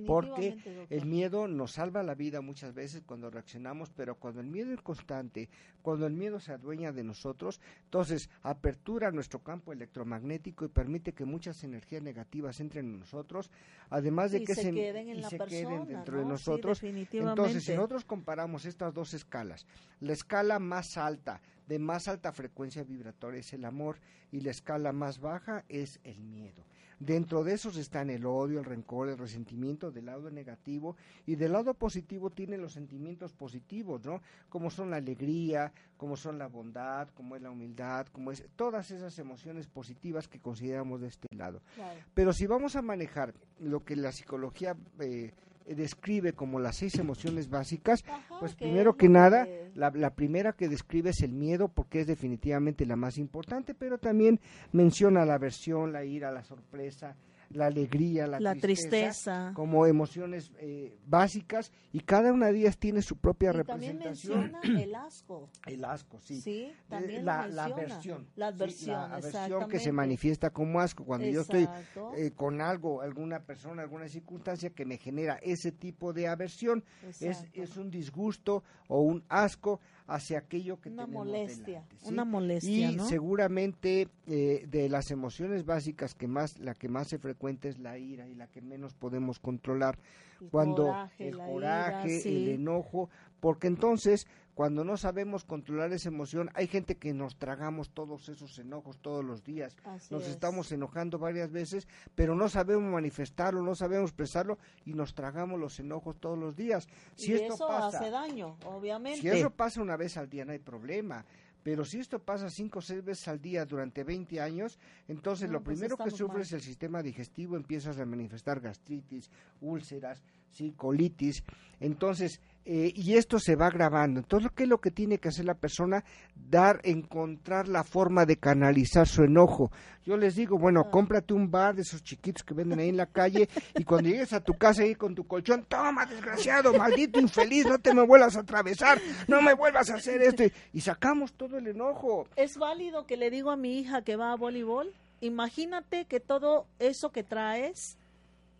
[0.07, 0.87] Porque doctor.
[0.91, 4.81] el miedo nos salva la vida muchas veces cuando reaccionamos, pero cuando el miedo es
[4.81, 5.49] constante,
[5.83, 11.25] cuando el miedo se adueña de nosotros, entonces apertura nuestro campo electromagnético y permite que
[11.25, 13.51] muchas energías negativas entren en nosotros,
[13.89, 16.83] además de Y que se queden en y la se persona, queden dentro de nosotros.
[16.83, 19.67] Entonces, si nosotros comparamos estas dos escalas,
[20.01, 24.01] la escala más alta, de más alta frecuencia vibratoria es el amor
[24.33, 26.65] y la escala más baja es el miedo.
[27.01, 31.53] Dentro de esos están el odio, el rencor, el resentimiento del lado negativo y del
[31.53, 34.21] lado positivo tienen los sentimientos positivos, ¿no?
[34.51, 38.91] Como son la alegría, como son la bondad, como es la humildad, como es todas
[38.91, 41.63] esas emociones positivas que consideramos de este lado.
[41.75, 42.01] Claro.
[42.13, 45.33] Pero si vamos a manejar lo que la psicología eh,
[45.67, 50.15] describe como las seis emociones básicas, Ajá, pues que primero que nada, que- la, la
[50.15, 54.41] primera que describe es el miedo porque es definitivamente la más importante, pero también
[54.73, 57.17] menciona la aversión, la ira, la sorpresa,
[57.51, 59.53] la alegría, la, la tristeza, tristeza.
[59.55, 64.53] como emociones eh, básicas y cada una de ellas tiene su propia Y también representación.
[64.53, 65.51] menciona el asco.
[65.67, 66.41] El asco, sí.
[66.41, 68.29] Sí, Eh, también la, la aversión.
[68.37, 71.05] La sí, aversión, la aversión que se manifiesta como asco.
[71.05, 71.69] Cuando yo estoy
[72.17, 76.85] eh, con algo, alguna persona, alguna circunstancia que me genera ese tipo de aversión,
[77.21, 79.81] es, es un disgusto o un asco
[80.11, 82.09] hacia aquello que una tenemos molestia, delante, ¿sí?
[82.09, 83.09] una molestia, y ¿no?
[83.09, 87.97] seguramente eh, de las emociones básicas que más la que más se frecuenta es la
[87.97, 89.99] ira y la que menos podemos controlar
[90.41, 93.09] El cuando coraje, el coraje, ira, el enojo,
[93.39, 94.27] porque entonces
[94.61, 99.25] cuando no sabemos controlar esa emoción, hay gente que nos tragamos todos esos enojos todos
[99.25, 99.75] los días.
[99.85, 100.33] Así Nos es.
[100.33, 105.81] estamos enojando varias veces, pero no sabemos manifestarlo, no sabemos expresarlo y nos tragamos los
[105.81, 106.89] enojos todos los días.
[107.15, 109.23] Si y esto eso pasa, hace daño, obviamente.
[109.23, 111.25] si eso pasa una vez al día no hay problema.
[111.63, 115.55] Pero si esto pasa cinco o seis veces al día durante 20 años, entonces No,
[115.55, 116.43] lo pues primero que estamos sufre mal.
[116.43, 119.31] es el sistema digestivo, empiezas a manifestar gastritis,
[119.63, 121.45] úlceras, sí, colitis.
[121.79, 124.21] Entonces, eh, y esto se va agravando.
[124.21, 126.05] Entonces, ¿qué es lo que tiene que hacer la persona?
[126.37, 129.73] Dar, encontrar la forma de canalizar su enojo.
[130.05, 130.91] Yo les digo, bueno, Ah.
[130.91, 133.49] cómprate un bar de esos chiquitos que venden ahí en la calle
[133.79, 137.79] y cuando llegues a tu casa ahí con tu colchón, toma, desgraciado, maldito infeliz, no
[137.79, 140.45] te me vuelvas a atravesar, no me vuelvas a hacer esto.
[140.45, 142.27] Y, y sacamos todo el enojo.
[142.37, 144.93] Es válido que le digo a mi hija que va a voleibol.
[145.23, 147.97] Imagínate que todo eso que traes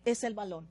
[0.05, 0.67] es el balón.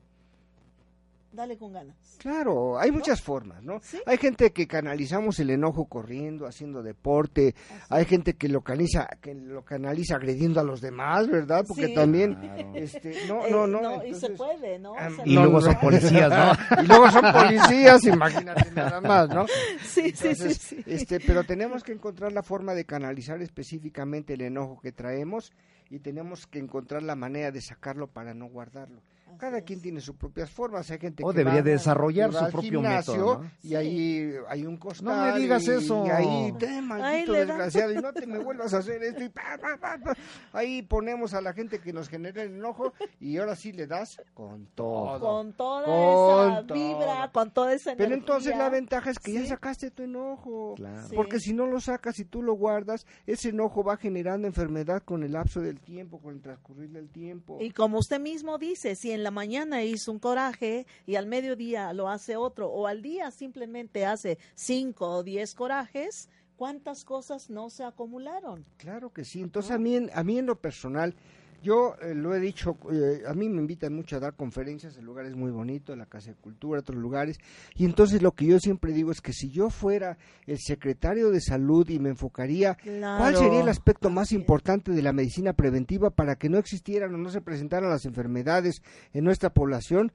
[1.33, 1.95] Dale con ganas.
[2.19, 3.79] Claro, hay muchas formas, ¿no?
[3.81, 3.97] Sí.
[4.05, 7.85] Hay gente que canalizamos el enojo corriendo, haciendo deporte, Así.
[7.89, 11.63] hay gente que lo canaliza, que lo canaliza agrediendo a los demás, ¿verdad?
[11.65, 11.93] Porque Sí.
[11.93, 12.71] también, Claro.
[12.75, 13.79] este, no, Eh, no, no.
[14.05, 14.93] y se entonces- puede, ¿no?
[14.95, 15.65] Sea, Y No, luego no.
[15.65, 16.51] son policías, ¿no?
[16.83, 19.45] y luego son policías, imagínate nada más, ¿no?
[19.47, 20.83] sí, sí, sí, Entonces, sí.
[20.85, 25.51] Este, pero tenemos que encontrar la forma de canalizar específicamente el enojo que traemos
[25.89, 29.01] y tenemos que encontrar la manera de sacarlo para no guardarlo.
[29.31, 29.63] Así Cada es.
[29.63, 30.89] quien tiene sus propias formas.
[30.91, 33.51] Hay gente O que debería va- desarrollar su propio gimnasio método, ¿no?
[33.63, 33.75] Y Sí.
[33.75, 35.05] ahí hay un costal.
[35.05, 36.05] No me digas y- eso.
[36.05, 39.23] Y ahí, te maldito desgraciado, y no te me vuelvas a hacer esto.
[39.23, 40.13] Y pa, pa, pa, pa.
[40.53, 44.21] Ahí ponemos a la gente que nos genera el enojo y ahora sí le das
[44.33, 45.19] con todo.
[45.19, 46.73] Con toda Con esa todo.
[46.75, 48.05] vibra, con toda esa energía.
[48.07, 50.73] Pero entonces la ventaja es que ya sacaste tu enojo.
[50.75, 51.07] Claro.
[51.07, 51.15] Sí.
[51.15, 55.23] Porque si no lo sacas y tú lo guardas, ese enojo va generando enfermedad con
[55.23, 57.57] el lapso del tiempo, con el transcurrir del tiempo.
[57.61, 61.93] Y como usted mismo dice, si en la mañana hizo un coraje y al mediodía
[61.93, 67.69] lo hace otro, o al día simplemente hace cinco o diez corajes, ¿cuántas cosas no
[67.69, 68.65] se acumularon?
[68.77, 69.41] Claro que sí.
[69.41, 71.15] Entonces a mí, en- a mí en lo personal,
[71.61, 75.05] yo eh, lo he dicho, eh, a mí me invitan mucho a dar conferencias en
[75.05, 77.39] lugares muy bonitos, la Casa de Cultura, otros lugares,
[77.75, 81.41] y entonces lo que yo siempre digo es que si yo fuera el secretario de
[81.41, 84.33] salud y me enfocaría ¿Cuál sería el aspecto más es.
[84.33, 88.81] importante de la medicina preventiva para que no existieran o no se presentaran las enfermedades
[89.13, 90.11] en nuestra población?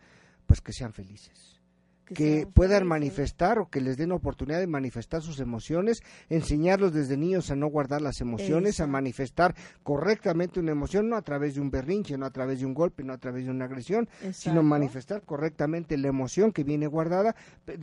[0.47, 1.56] Pues que sean felices.
[2.15, 7.51] Que, puedan manifestar o que les den oportunidad de manifestar sus emociones, enseñarlos desde niños
[7.51, 11.71] a no guardar las emociones, a manifestar correctamente una emoción, no a través de un
[11.71, 15.23] berrinche, no a través de un golpe, no a través de una agresión, sino manifestar
[15.23, 17.35] correctamente la emoción que viene guardada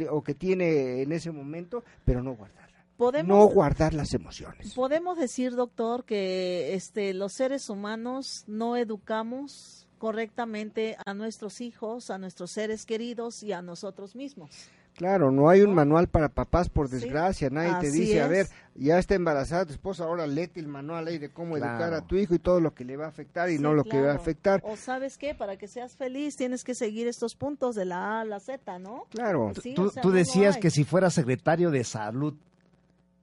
[0.09, 2.85] o que tiene en ese momento, pero no guardarla.
[2.95, 4.73] podemos no guardar las emociones.
[4.73, 12.17] podemos decir, doctor, que este los seres humanos no educamos correctamente a nuestros hijos, a
[12.17, 14.49] nuestros seres queridos y a nosotros mismos.
[14.97, 17.49] Claro, no hay un manual para papás, por Sí, desgracia.
[17.49, 21.19] Nadie te dice, a ver, ya está embarazada tu esposa, ahora léete el manual ahí
[21.19, 23.55] de cómo educar a tu hijo y todo lo que le va a afectar y
[23.55, 24.61] Sí, no lo que va a afectar.
[24.65, 28.21] O sabes qué, para que seas feliz tienes que seguir estos puntos de la A
[28.21, 29.05] a la Z, ¿no?
[29.09, 29.53] Claro.
[29.61, 32.33] Sí, tú o sea, tú no lo decías que si fuera secretario de salud,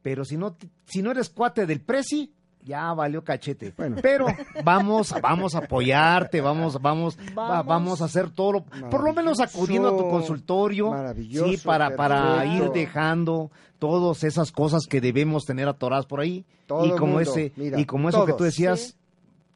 [0.01, 0.57] pero si no,
[0.87, 2.33] si no eres cuate del presi,
[2.65, 3.73] ya valió cachete.
[3.77, 3.97] Bueno.
[4.03, 4.27] Pero
[4.65, 7.67] vamos, vamos a apoyarte, vamos, vamos, va- Vamos.
[7.67, 11.97] vamos a hacer todo, lo- por lo menos acudiendo a tu consultorio, maravilloso, sí, para,
[11.97, 12.65] para perfecto.
[12.67, 16.45] ir dejando todas esas cosas que debemos tener atoradas por ahí.
[16.67, 18.95] Todo y como mundo, ese, mira, y como eso que tú decías, Sí.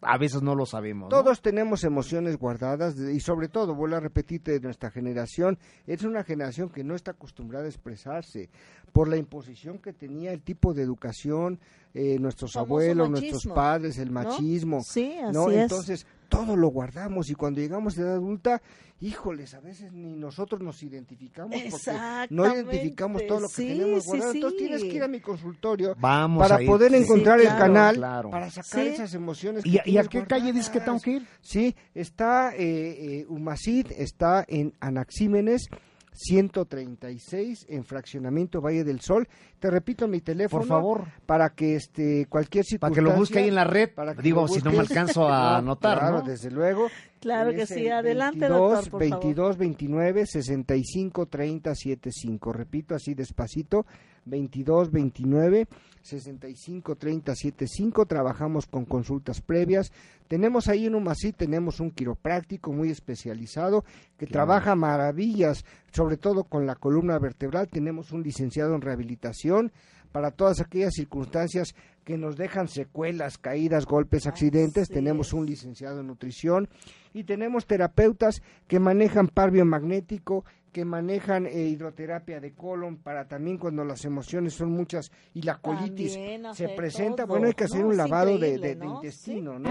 [0.07, 1.11] a veces no lo sabemos.
[1.11, 1.16] ¿no?
[1.22, 6.24] Todos tenemos emociones guardadas y sobre todo, vuelvo a repetirte, de nuestra generación, es una
[6.24, 8.48] generación que no está acostumbrada a expresarse
[8.92, 11.59] por la imposición que tenía el tipo de educación,
[11.95, 14.14] eh, nuestros Famoso abuelos, nuestros padres, el ¿no?
[14.24, 14.80] machismo.
[14.82, 15.49] Sí, así ¿no?
[15.51, 15.57] es.
[15.62, 18.61] Entonces, todo lo guardamos y cuando llegamos a edad adulta,
[19.01, 21.99] híjoles, a veces ni nosotros nos identificamos porque
[22.30, 24.32] no identificamos todo lo que Sí, tenemos sí, guardado.
[24.32, 24.64] Entonces sí.
[24.66, 26.68] tienes que ir a mi consultorio Vamos para ir.
[26.68, 28.30] poder Sí, encontrar el claro, canal claro.
[28.30, 28.88] para sacar Sí.
[28.88, 29.62] esas emociones.
[29.62, 31.26] que ¿Y, a- ¿Y a tienes qué calle dices que tengo que ir?
[31.42, 35.68] Sí, está eh, eh, Humacid, está en Anaxímenes
[36.15, 39.29] 136 en fraccionamiento Valle del Sol.
[39.59, 41.05] Te repito mi teléfono Por favor.
[41.27, 43.91] para que este cualquier Para circunstancia que lo busque ahí en la red.
[43.95, 46.23] para que Digo, si no me alcanzo a No, anotar, claro, ¿no?
[46.23, 46.89] desde luego.
[47.21, 52.53] Claro que sí, el adelante, 22, doctor, por 22 29 65 30 75.
[52.53, 53.87] Repito así despacito.
[54.27, 55.66] 22 29
[56.03, 58.07] 65 30 75.
[58.07, 59.93] Trabajamos con consultas previas.
[60.29, 63.85] Tenemos ahí en Humacid, tenemos un quiropráctico muy especializado
[64.18, 67.68] que trabaja maravillas, sobre todo con la columna vertebral.
[67.68, 69.72] Tenemos un licenciado en rehabilitación
[70.12, 74.85] para todas aquellas circunstancias que nos dejan secuelas, caídas, golpes, accidentes.
[74.85, 76.68] Así Tenemos un licenciado en nutrición
[77.12, 80.45] y tenemos terapeutas que manejan par biomagnético,
[80.75, 85.59] que manejan eh, hidroterapia de colon para también cuando las emociones son muchas y la
[85.59, 86.18] colitis
[86.53, 87.87] se presenta, todo, bueno, hay que hacer ¿no?
[87.91, 88.97] un lavado de, de- de ¿no?
[88.97, 89.70] intestino, ¿no?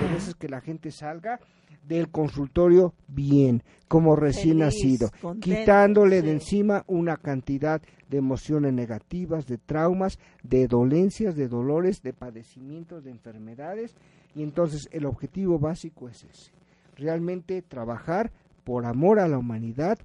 [0.00, 1.40] Entonces que la gente salga
[1.86, 6.34] del consultorio bien, como recién Feliz, nacido, contento, quitándole de sí.
[6.34, 13.10] encima una cantidad de emociones negativas, de traumas, de dolencias, de dolores, de padecimientos, de
[13.10, 13.96] enfermedades.
[14.34, 16.50] Y entonces el objetivo básico es ese,
[16.96, 18.30] realmente trabajar
[18.64, 19.98] por amor a la humanidad,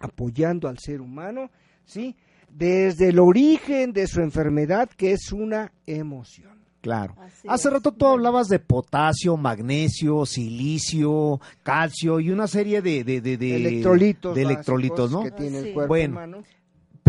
[0.00, 1.50] apoyando al ser humano,
[1.84, 2.14] ¿sí?
[2.50, 6.56] Desde el origen de su enfermedad, que es una emoción.
[6.80, 7.14] Claro.
[7.18, 7.74] Así Hace es.
[7.74, 13.56] rato tú hablabas de potasio, magnesio, silicio, calcio y una serie de, de, de, de-
[13.56, 15.22] electrolitos, de electrolitos, ¿no?
[15.24, 16.38] que tiene el cuerpo Bueno, humano.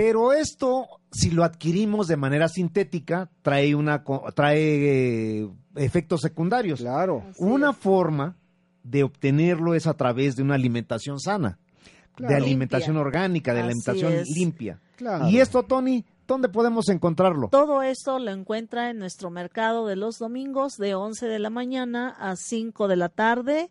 [0.02, 6.80] Pero esto, si lo adquirimos de manera sintética, trae una co- trae eh, efectos secundarios.
[6.80, 7.78] Claro, Así Una es.
[7.78, 8.36] forma
[8.84, 11.60] de obtenerlo es a través de una alimentación sana,
[12.16, 12.34] Claro.
[12.34, 13.06] de alimentación Limpia.
[13.08, 14.30] orgánica, de Así alimentación es.
[14.30, 14.80] limpia.
[14.96, 15.28] claro.
[15.30, 17.50] Y esto, Tony, ¿dónde podemos encontrarlo?
[17.50, 22.16] Todo esto lo encuentra en nuestro mercado de los domingos de 11 de la mañana
[22.20, 23.70] a 5 de la tarde,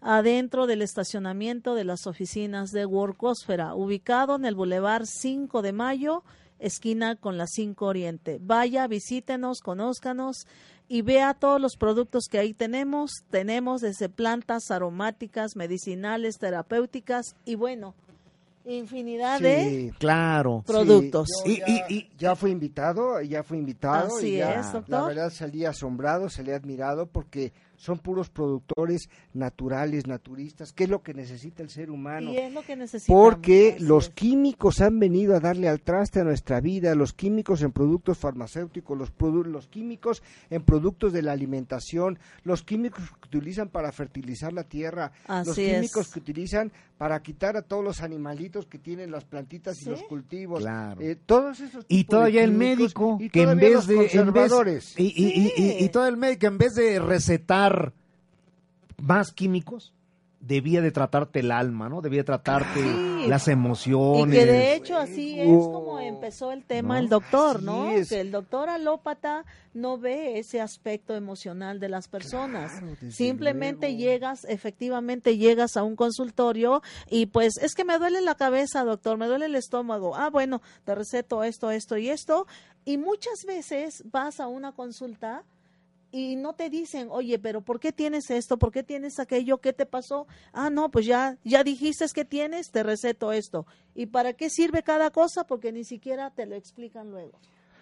[0.00, 6.22] adentro del estacionamiento de las oficinas de Workosfera, ubicado en el Boulevard 5 de Mayo,
[6.58, 8.38] esquina con la 5 Oriente.
[8.40, 10.46] Vaya, visítenos, conózcanos
[10.88, 13.10] y vea todos los productos que ahí tenemos.
[13.30, 17.94] Tenemos desde plantas aromáticas, medicinales, terapéuticas y bueno,
[18.64, 20.62] infinidad de Sí, Claro.
[20.66, 21.28] productos.
[21.44, 24.72] yo Y- ya, y- y- ya fui invitado, ya fui invitado Así y ya, es,
[24.72, 24.90] doctor.
[24.90, 31.02] la verdad salí asombrado, salí admirado porque son puros productores naturales, naturistas, que es lo
[31.02, 32.32] que necesita el ser humano.
[32.32, 32.76] Y es lo que.
[33.14, 37.72] Porque los químicos han venido a darle al traste a nuestra vida, los químicos en
[37.72, 43.68] productos farmacéuticos, los, produ- los químicos en productos de la alimentación, los químicos que utilizan
[43.68, 45.12] para fertilizar la tierra,
[45.46, 46.12] los químicos es.
[46.12, 49.84] que utilizan para quitar a todos los animalitos que tienen las plantitas Sí.
[49.86, 50.60] y los cultivos.
[50.60, 51.00] Claro.
[51.00, 54.12] Eh, todos esos Y todavía el médico y que en vez los de en vez-
[54.12, 54.94] conservadores.
[54.98, 57.92] y, y- y- y- y todo el médico en vez de recetar
[59.00, 59.92] más químicos
[60.40, 62.00] debía de tratarte el alma, ¿no?
[62.00, 63.17] Debía de tratarte Sí.
[63.28, 64.38] Las Y emociones.
[64.38, 65.72] que de hecho así es Oh.
[65.72, 67.00] como empezó el tema ¿No?
[67.00, 67.90] el doctor, ¿no?
[67.90, 68.08] es.
[68.08, 72.72] Que el doctor alópata no ve ese aspecto emocional de las personas.
[72.72, 74.00] Claro, Simplemente luego.
[74.02, 79.16] llegas, efectivamente llegas a un consultorio y pues es que me duele la cabeza, doctor,
[79.18, 80.16] me duele el estómago.
[80.16, 82.46] Ah, bueno, te receto esto, esto y esto.
[82.84, 85.44] Y muchas veces vas a una consulta
[86.10, 88.58] y no te dicen, oye, pero ¿por qué tienes esto?
[88.58, 89.58] ¿Por qué tienes aquello?
[89.58, 90.26] ¿Qué te pasó?
[90.52, 93.66] Ah, no, pues ya, ya dijiste que tienes, te receto esto.
[93.94, 95.46] ¿Y para qué sirve cada cosa?
[95.46, 97.38] Porque ni siquiera te lo explican luego.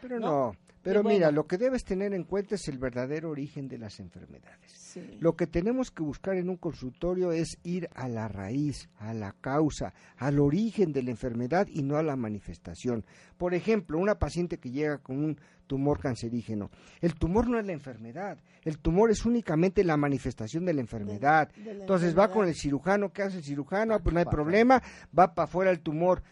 [0.08, 0.26] Pero ¿no?
[0.26, 3.98] no, pero mira, lo que debes tener en cuenta es el verdadero origen de las
[3.98, 4.70] enfermedades.
[4.70, 5.18] Sí.
[5.18, 9.32] Lo que tenemos que buscar en un consultorio es ir a la raíz, a la
[9.32, 13.04] causa, al origen de la enfermedad y no a la manifestación.
[13.36, 16.70] Por ejemplo, una paciente que llega con un tumor cancerígeno.
[17.00, 21.50] El tumor no es la enfermedad, el tumor es únicamente la manifestación de la enfermedad.
[21.56, 23.94] de la Entonces va con el cirujano, ¿qué hace el cirujano?
[23.94, 24.80] Ah, pues no hay problema,
[25.16, 26.22] va para afuera el tumor.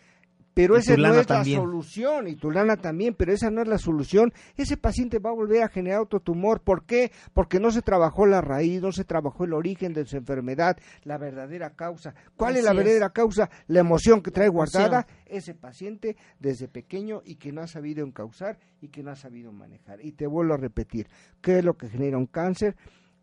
[0.55, 1.59] Pero Y esa no es también.
[1.59, 4.33] la solución, y tu lana también, pero esa no es la solución.
[4.57, 6.61] Ese paciente va a volver a generar otro tumor.
[6.61, 7.11] ¿Por qué?
[7.33, 11.19] Porque no se trabajó la raíz, no se trabajó el origen de su enfermedad, la
[11.19, 12.15] verdadera causa.
[12.37, 12.77] ¿Cuál es la es.
[12.77, 13.51] verdadera causa?
[13.67, 18.59] La emoción que trae guardada ese paciente desde pequeño y que no ha sabido encauzar
[18.81, 20.05] y que no ha sabido manejar.
[20.05, 21.09] Y te vuelvo a repetir,
[21.41, 22.77] ¿qué es lo que genera un cáncer?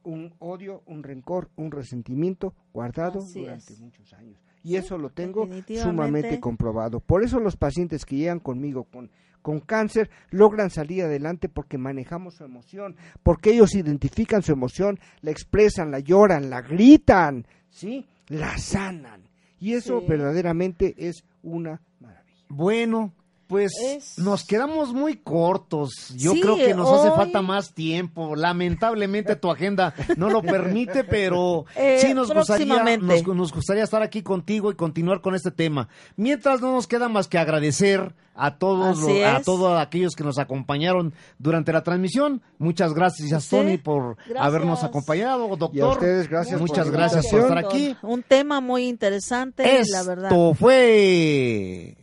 [0.04, 3.80] Un odio, un rencor, un resentimiento guardado Así durante es.
[3.80, 4.42] muchos años.
[4.64, 5.47] Y eso lo tengo
[5.82, 6.99] sumamente comprobado.
[6.99, 9.09] Por eso los pacientes que llegan conmigo con,
[9.41, 15.32] con cáncer logran salir adelante porque manejamos su emoción, porque ellos identifican su emoción, la
[15.32, 18.05] expresan, la lloran, la gritan, ¿sí?
[18.28, 19.24] La sanan.
[19.59, 20.05] Y eso Sí.
[20.07, 22.45] verdaderamente es una maravilla.
[22.49, 23.14] Bueno,
[23.52, 26.14] pues Es- nos quedamos muy cortos.
[26.16, 28.34] Yo Sí, creo que nos hace falta más tiempo.
[28.36, 34.02] Lamentablemente tu agenda no lo permite, pero Eh, sí nos gustaría, nos, nos gustaría estar
[34.02, 35.89] aquí contigo y continuar con este tema.
[36.16, 41.14] Mientras no nos queda más que agradecer a todos, a todos aquellos que nos acompañaron
[41.38, 42.41] durante la transmisión.
[42.58, 44.38] Muchas gracias, Sí, Tony, por gracias.
[44.45, 45.76] habernos acompañado, doctor.
[45.76, 47.97] Y a ustedes, gracias Muchas gracias por estar aquí.
[48.02, 50.32] Un tema muy interesante, la verdad.
[50.32, 51.97] Esto fue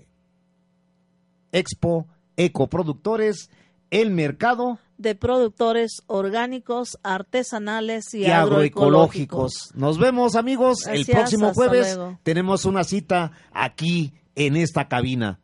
[1.52, 3.50] Expo Ecoproductores,
[3.90, 9.70] el mercado De productores orgánicos, artesanales y, y agroecológicos.
[9.74, 11.96] Nos vemos amigos el próximo jueves.
[11.96, 12.18] luego.
[12.22, 15.40] Tenemos una cita aquí en esta cabina.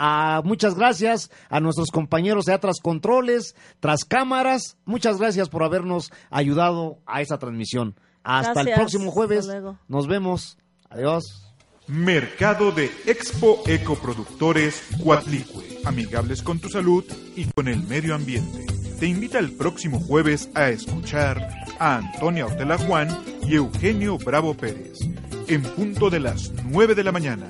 [0.00, 4.76] Ah, muchas gracias a nuestros compañeros de Atras Controles, tras cámaras.
[4.84, 7.96] Muchas gracias por habernos ayudado a esta transmisión.
[8.22, 9.48] Hasta el próximo jueves.
[9.88, 10.56] Nos vemos.
[10.88, 11.47] Adiós.
[11.88, 17.02] Mercado de Expo Ecoproductores Cuatlicue, amigables con tu salud
[17.34, 18.66] y con el medio ambiente.
[19.00, 23.08] Te invita el próximo jueves a escuchar a Antonia Ortela Juan
[23.42, 24.98] y Eugenio Bravo Pérez,
[25.46, 27.46] en punto de las 9 de la mañana,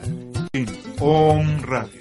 [0.53, 0.69] en
[1.01, 1.98] On Radio.